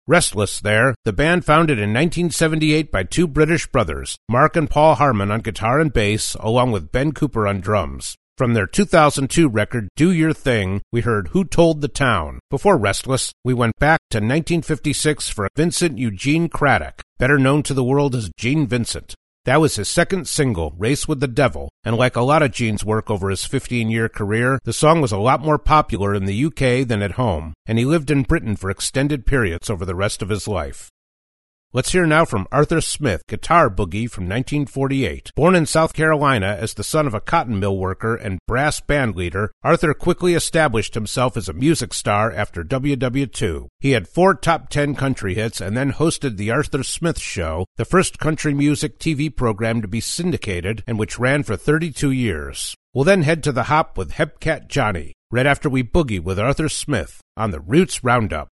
Restless 0.09 0.61
there, 0.61 0.95
the 1.05 1.13
band 1.13 1.45
founded 1.45 1.79
in 1.79 1.91
1978 1.93 2.93
by 2.93 3.03
two 3.03 3.27
British 3.27 3.67
brothers, 3.67 4.17
Mark 4.29 4.55
and 4.55 4.71
Paul 4.71 4.95
Harmon 4.95 5.33
on 5.33 5.41
guitar 5.41 5.81
and 5.81 5.93
bass, 5.93 6.37
along 6.39 6.71
with 6.71 6.93
Ben 6.93 7.11
Cooper 7.11 7.49
on 7.49 7.61
drums. 7.61 8.15
From 8.39 8.55
their 8.55 8.69
2002 8.69 9.49
record, 9.49 9.89
Do 9.97 10.13
Your 10.13 10.33
Thing, 10.33 10.81
we 10.93 11.01
heard 11.01 11.29
Who 11.29 11.45
Told 11.45 11.81
the 11.81 11.89
Town. 11.89 12.39
Before 12.51 12.79
Restless, 12.79 13.33
we 13.43 13.53
went 13.53 13.73
back 13.81 13.99
to 14.11 14.19
1956 14.19 15.29
for 15.29 15.49
Vincent 15.57 15.99
Eugene 15.99 16.49
Craddock, 16.49 17.03
better 17.19 17.37
known 17.37 17.65
to 17.65 17.75
the 17.75 17.83
world 17.83 18.15
as 18.15 18.31
Gene 18.39 18.69
Vincent. 18.69 19.17
That 19.47 19.61
was 19.61 19.77
his 19.77 19.89
second 19.89 20.27
single, 20.27 20.75
Race 20.77 21.07
with 21.07 21.21
the 21.21 21.29
Devil, 21.29 21.71
and 21.85 21.97
like 21.97 22.17
a 22.17 22.21
lot 22.21 22.43
of 22.43 22.51
Gene's 22.51 22.85
work 22.85 23.09
over 23.09 23.31
his 23.31 23.45
15 23.45 23.89
year 23.89 24.09
career, 24.09 24.59
the 24.65 24.73
song 24.73 25.01
was 25.01 25.13
a 25.13 25.19
lot 25.19 25.41
more 25.41 25.57
popular 25.57 26.17
in 26.17 26.25
the 26.25 26.47
UK 26.47 26.85
than 26.85 27.01
at 27.01 27.13
home, 27.13 27.55
and 27.65 27.79
he 27.79 27.85
lived 27.85 28.11
in 28.11 28.25
Britain 28.25 28.57
for 28.57 28.71
extended 28.71 29.25
periods 29.25 29.71
over 29.71 29.85
the 29.85 29.95
rest 29.95 30.21
of 30.21 30.31
his 30.31 30.49
life. 30.49 30.91
Let's 31.77 31.93
hear 31.93 32.07
now 32.07 32.25
from 32.25 32.49
Arthur 32.51 32.81
Smith, 32.81 33.27
guitar 33.29 33.69
boogie 33.69 34.11
from 34.11 34.25
1948. 34.25 35.31
Born 35.37 35.55
in 35.55 35.67
South 35.67 35.93
Carolina 35.93 36.57
as 36.59 36.73
the 36.73 36.83
son 36.83 37.07
of 37.07 37.13
a 37.13 37.21
cotton 37.21 37.61
mill 37.61 37.77
worker 37.77 38.17
and 38.17 38.39
brass 38.49 38.81
band 38.81 39.15
leader, 39.15 39.53
Arthur 39.63 39.93
quickly 39.93 40.33
established 40.33 40.95
himself 40.95 41.37
as 41.37 41.51
a 41.51 41.53
music 41.53 41.93
star 41.93 42.33
after 42.33 42.65
WW2. 42.65 43.67
He 43.79 43.91
had 43.91 44.09
four 44.09 44.35
top 44.35 44.71
10 44.71 44.95
country 44.95 45.35
hits 45.35 45.61
and 45.61 45.77
then 45.77 45.93
hosted 45.93 46.39
The 46.39 46.51
Arthur 46.51 46.83
Smith 46.83 47.21
Show, 47.21 47.67
the 47.77 47.85
first 47.85 48.19
country 48.19 48.55
music 48.55 48.99
TV 48.99 49.29
program 49.29 49.83
to 49.83 49.87
be 49.87 50.01
syndicated 50.01 50.83
and 50.87 50.99
which 50.99 51.19
ran 51.19 51.43
for 51.43 51.57
32 51.57 52.11
years. 52.11 52.75
We'll 52.95 53.05
then 53.05 53.21
head 53.21 53.43
to 53.43 53.53
the 53.53 53.65
hop 53.65 53.99
with 53.99 54.13
Hepcat 54.13 54.69
Johnny, 54.69 55.13
right 55.31 55.45
after 55.45 55.69
we 55.69 55.83
boogie 55.83 56.25
with 56.25 56.39
Arthur 56.39 56.71
Smith 56.71 57.21
on 57.37 57.51
the 57.51 57.61
Roots 57.61 58.03
Roundup. 58.03 58.49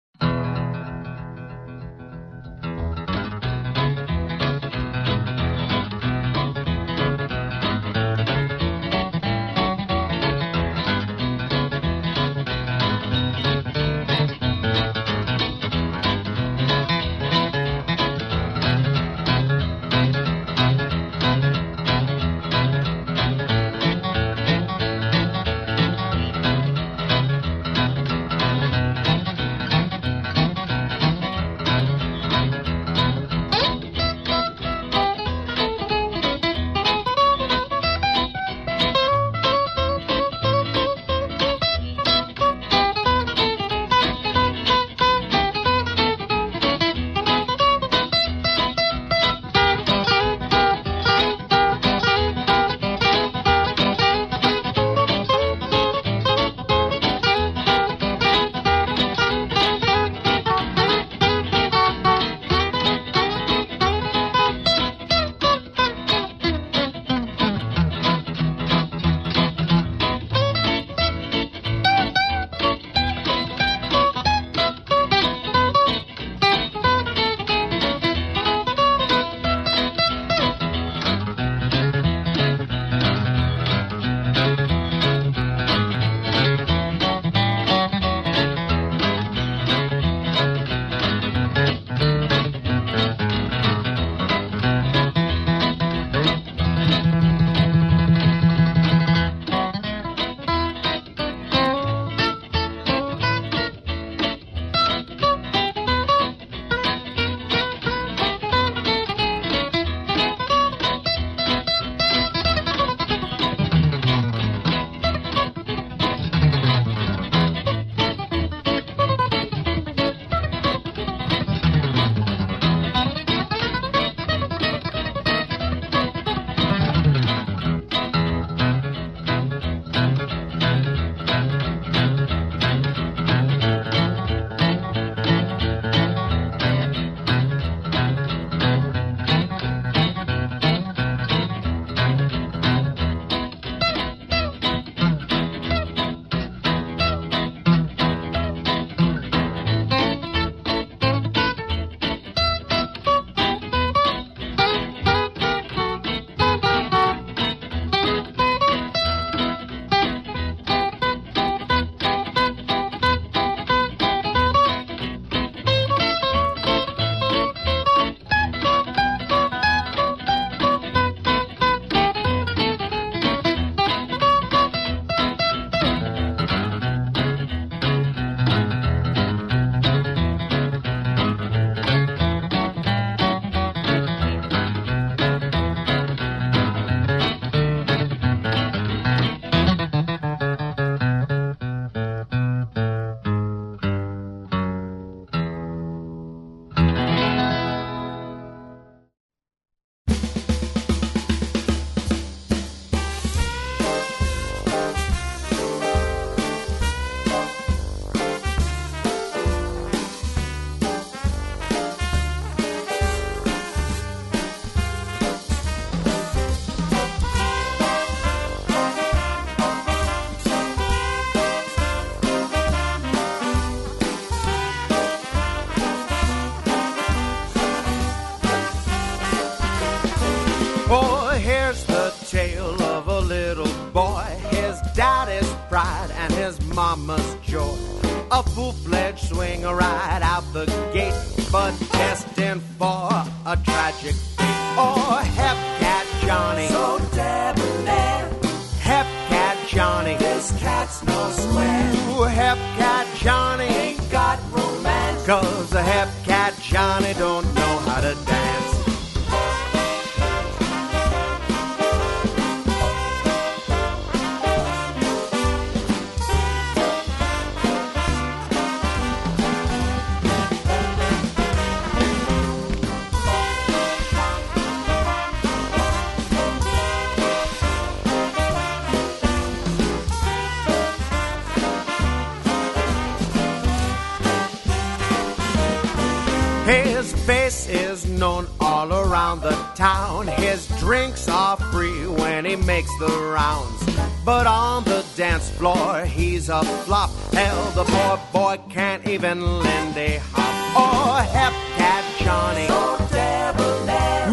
He 292.50 292.56
makes 292.56 292.90
the 292.98 293.08
rounds. 293.08 293.80
But 294.26 294.48
on 294.48 294.84
the 294.84 295.06
dance 295.16 295.50
floor, 295.52 296.06
he's 296.06 296.50
a 296.50 296.64
flop. 296.86 297.12
Hell, 297.32 297.64
the 297.72 297.84
poor 297.84 298.20
boy 298.34 298.58
can't 298.70 299.08
even 299.08 299.60
lend 299.60 299.96
a 299.98 300.18
hop. 300.18 300.56
Oh, 300.76 301.16
Hep 301.36 301.54
Cat 301.78 302.04
Johnny. 302.20 302.68
So. 302.68 302.90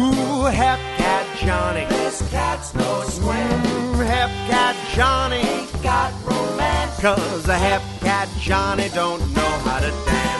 Ooh, 0.01 0.45
Hep 0.45 0.79
Cat 0.97 1.25
Johnny. 1.39 1.85
This 1.85 2.27
cat's 2.31 2.73
no 2.73 3.03
square. 3.03 3.49
Mm, 3.49 4.05
Hep 4.05 4.29
Cat 4.49 4.75
Johnny. 4.95 5.37
Ain't 5.37 5.83
got 5.83 6.11
romance. 6.25 6.99
Cause 6.99 7.43
the 7.43 7.57
Hep 7.57 7.81
Cat 8.01 8.29
Johnny 8.39 8.89
don't 8.89 9.21
know 9.35 9.53
how 9.65 9.79
to 9.79 9.91
dance. 10.05 10.36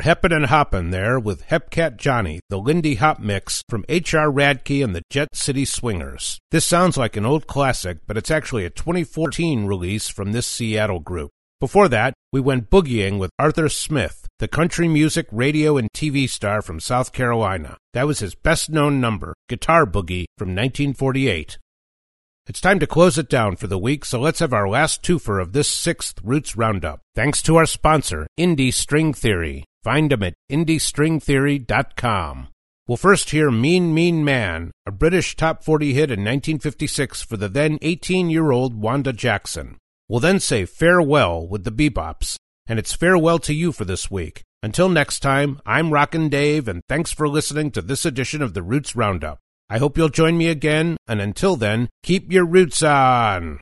We're 0.00 0.04
heppin' 0.04 0.34
and 0.34 0.46
hoppin' 0.46 0.92
there 0.92 1.20
with 1.20 1.46
Hepcat 1.48 1.98
Johnny, 1.98 2.40
the 2.48 2.56
Lindy 2.56 2.94
Hop 2.94 3.18
mix 3.18 3.62
from 3.68 3.84
H.R. 3.86 4.30
Radke 4.32 4.82
and 4.82 4.96
the 4.96 5.02
Jet 5.10 5.28
City 5.34 5.66
Swingers. 5.66 6.38
This 6.50 6.64
sounds 6.64 6.96
like 6.96 7.18
an 7.18 7.26
old 7.26 7.46
classic, 7.46 7.98
but 8.06 8.16
it's 8.16 8.30
actually 8.30 8.64
a 8.64 8.70
2014 8.70 9.66
release 9.66 10.08
from 10.08 10.32
this 10.32 10.46
Seattle 10.46 11.00
group. 11.00 11.28
Before 11.60 11.86
that, 11.88 12.14
we 12.32 12.40
went 12.40 12.70
boogieing 12.70 13.18
with 13.18 13.30
Arthur 13.38 13.68
Smith, 13.68 14.26
the 14.38 14.48
country 14.48 14.88
music, 14.88 15.26
radio, 15.30 15.76
and 15.76 15.90
TV 15.94 16.26
star 16.26 16.62
from 16.62 16.80
South 16.80 17.12
Carolina. 17.12 17.76
That 17.92 18.06
was 18.06 18.20
his 18.20 18.34
best 18.34 18.70
known 18.70 19.02
number, 19.02 19.34
Guitar 19.50 19.84
Boogie, 19.84 20.24
from 20.38 20.48
1948. 20.56 21.58
It's 22.46 22.62
time 22.62 22.78
to 22.78 22.86
close 22.86 23.18
it 23.18 23.28
down 23.28 23.56
for 23.56 23.66
the 23.66 23.78
week, 23.78 24.06
so 24.06 24.18
let's 24.18 24.38
have 24.38 24.54
our 24.54 24.66
last 24.66 25.02
twofer 25.02 25.42
of 25.42 25.52
this 25.52 25.68
sixth 25.68 26.20
Roots 26.24 26.56
Roundup. 26.56 27.02
Thanks 27.14 27.42
to 27.42 27.56
our 27.56 27.66
sponsor, 27.66 28.26
Indie 28.38 28.72
String 28.72 29.12
Theory. 29.12 29.66
Find 29.82 30.10
them 30.10 30.22
at 30.22 30.34
indiestringtheory.com. 30.50 32.48
We'll 32.86 32.96
first 32.96 33.30
hear 33.30 33.50
Mean 33.50 33.94
Mean 33.94 34.24
Man, 34.24 34.72
a 34.84 34.90
British 34.90 35.36
top 35.36 35.62
40 35.62 35.92
hit 35.92 36.10
in 36.10 36.20
1956 36.20 37.22
for 37.22 37.36
the 37.36 37.48
then 37.48 37.78
18 37.82 38.30
year 38.30 38.50
old 38.50 38.74
Wanda 38.74 39.12
Jackson. 39.12 39.78
We'll 40.08 40.20
then 40.20 40.40
say 40.40 40.66
farewell 40.66 41.46
with 41.46 41.62
the 41.64 41.70
Bebops, 41.70 42.36
and 42.66 42.78
it's 42.78 42.92
farewell 42.92 43.38
to 43.40 43.54
you 43.54 43.70
for 43.70 43.84
this 43.84 44.10
week. 44.10 44.42
Until 44.62 44.88
next 44.88 45.20
time, 45.20 45.60
I'm 45.64 45.92
Rockin' 45.92 46.28
Dave, 46.28 46.68
and 46.68 46.82
thanks 46.88 47.12
for 47.12 47.28
listening 47.28 47.70
to 47.70 47.80
this 47.80 48.04
edition 48.04 48.42
of 48.42 48.52
the 48.52 48.62
Roots 48.62 48.96
Roundup. 48.96 49.38
I 49.70 49.78
hope 49.78 49.96
you'll 49.96 50.08
join 50.08 50.36
me 50.36 50.48
again, 50.48 50.96
and 51.06 51.20
until 51.20 51.54
then, 51.54 51.88
keep 52.02 52.32
your 52.32 52.44
roots 52.44 52.82
on. 52.82 53.60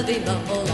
love 0.00 0.24
the 0.24 0.32
whole 0.32 0.69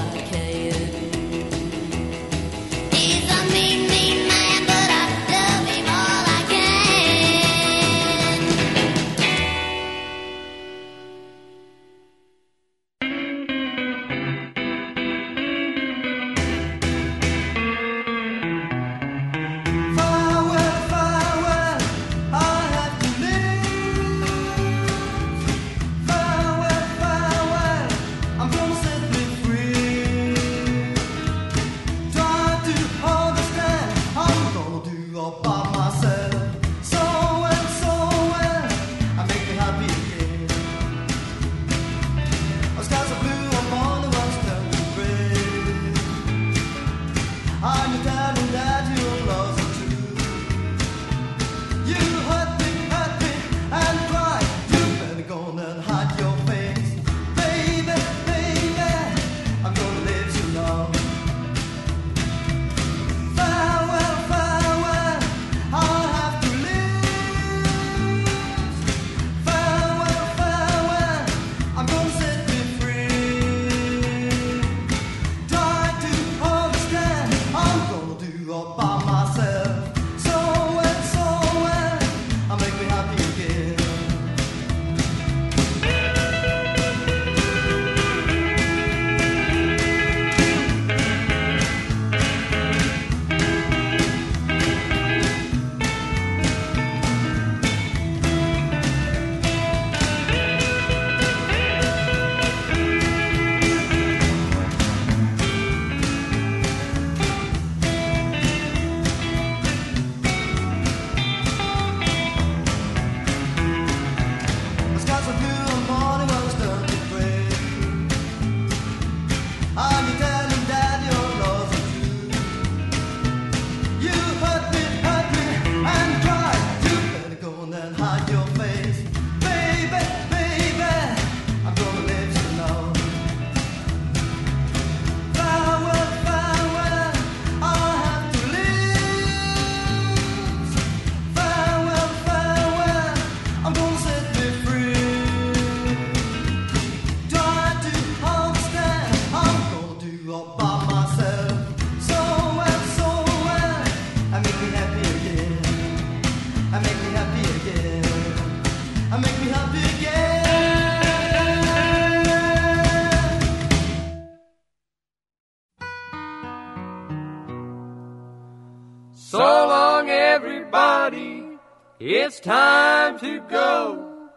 time 173.19 173.41
to 173.41 173.41
go. 173.49 174.29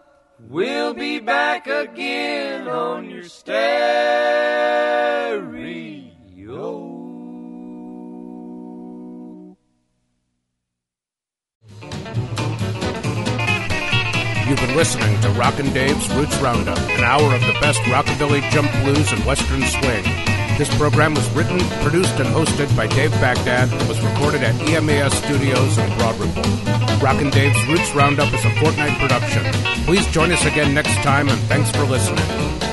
We'll 0.48 0.94
be 0.94 1.20
back 1.20 1.68
again 1.68 2.68
on 2.68 3.10
your 3.10 3.24
stereo. 3.24 3.60
You've 14.48 14.60
been 14.60 14.76
listening 14.76 15.22
to 15.22 15.30
Rockin' 15.32 15.72
Dave's 15.74 16.10
Roots 16.16 16.36
Roundup, 16.38 16.78
an 16.78 17.04
hour 17.04 17.36
of 17.36 17.42
the 17.42 17.56
best 17.62 17.80
rockabilly, 17.82 18.42
jump 18.50 18.72
blues, 18.84 19.12
and 19.12 19.24
western 19.26 19.62
swing. 19.62 20.29
This 20.60 20.78
program 20.78 21.14
was 21.14 21.26
written, 21.30 21.58
produced, 21.80 22.20
and 22.20 22.28
hosted 22.36 22.76
by 22.76 22.86
Dave 22.86 23.12
Baghdad 23.12 23.72
and 23.72 23.88
was 23.88 23.98
recorded 24.02 24.44
at 24.44 24.54
EMAS 24.56 25.14
Studios 25.14 25.78
in 25.78 25.98
Broad 25.98 26.20
Ripple. 26.20 26.44
Rockin' 27.00 27.30
Dave's 27.30 27.66
Roots 27.66 27.96
Roundup 27.96 28.34
is 28.34 28.44
a 28.44 28.54
fortnight 28.60 29.00
production. 29.00 29.46
Please 29.86 30.06
join 30.08 30.34
us 30.34 30.44
again 30.44 30.74
next 30.74 30.96
time, 30.96 31.30
and 31.30 31.40
thanks 31.44 31.72
for 31.72 31.86
listening. 31.86 32.69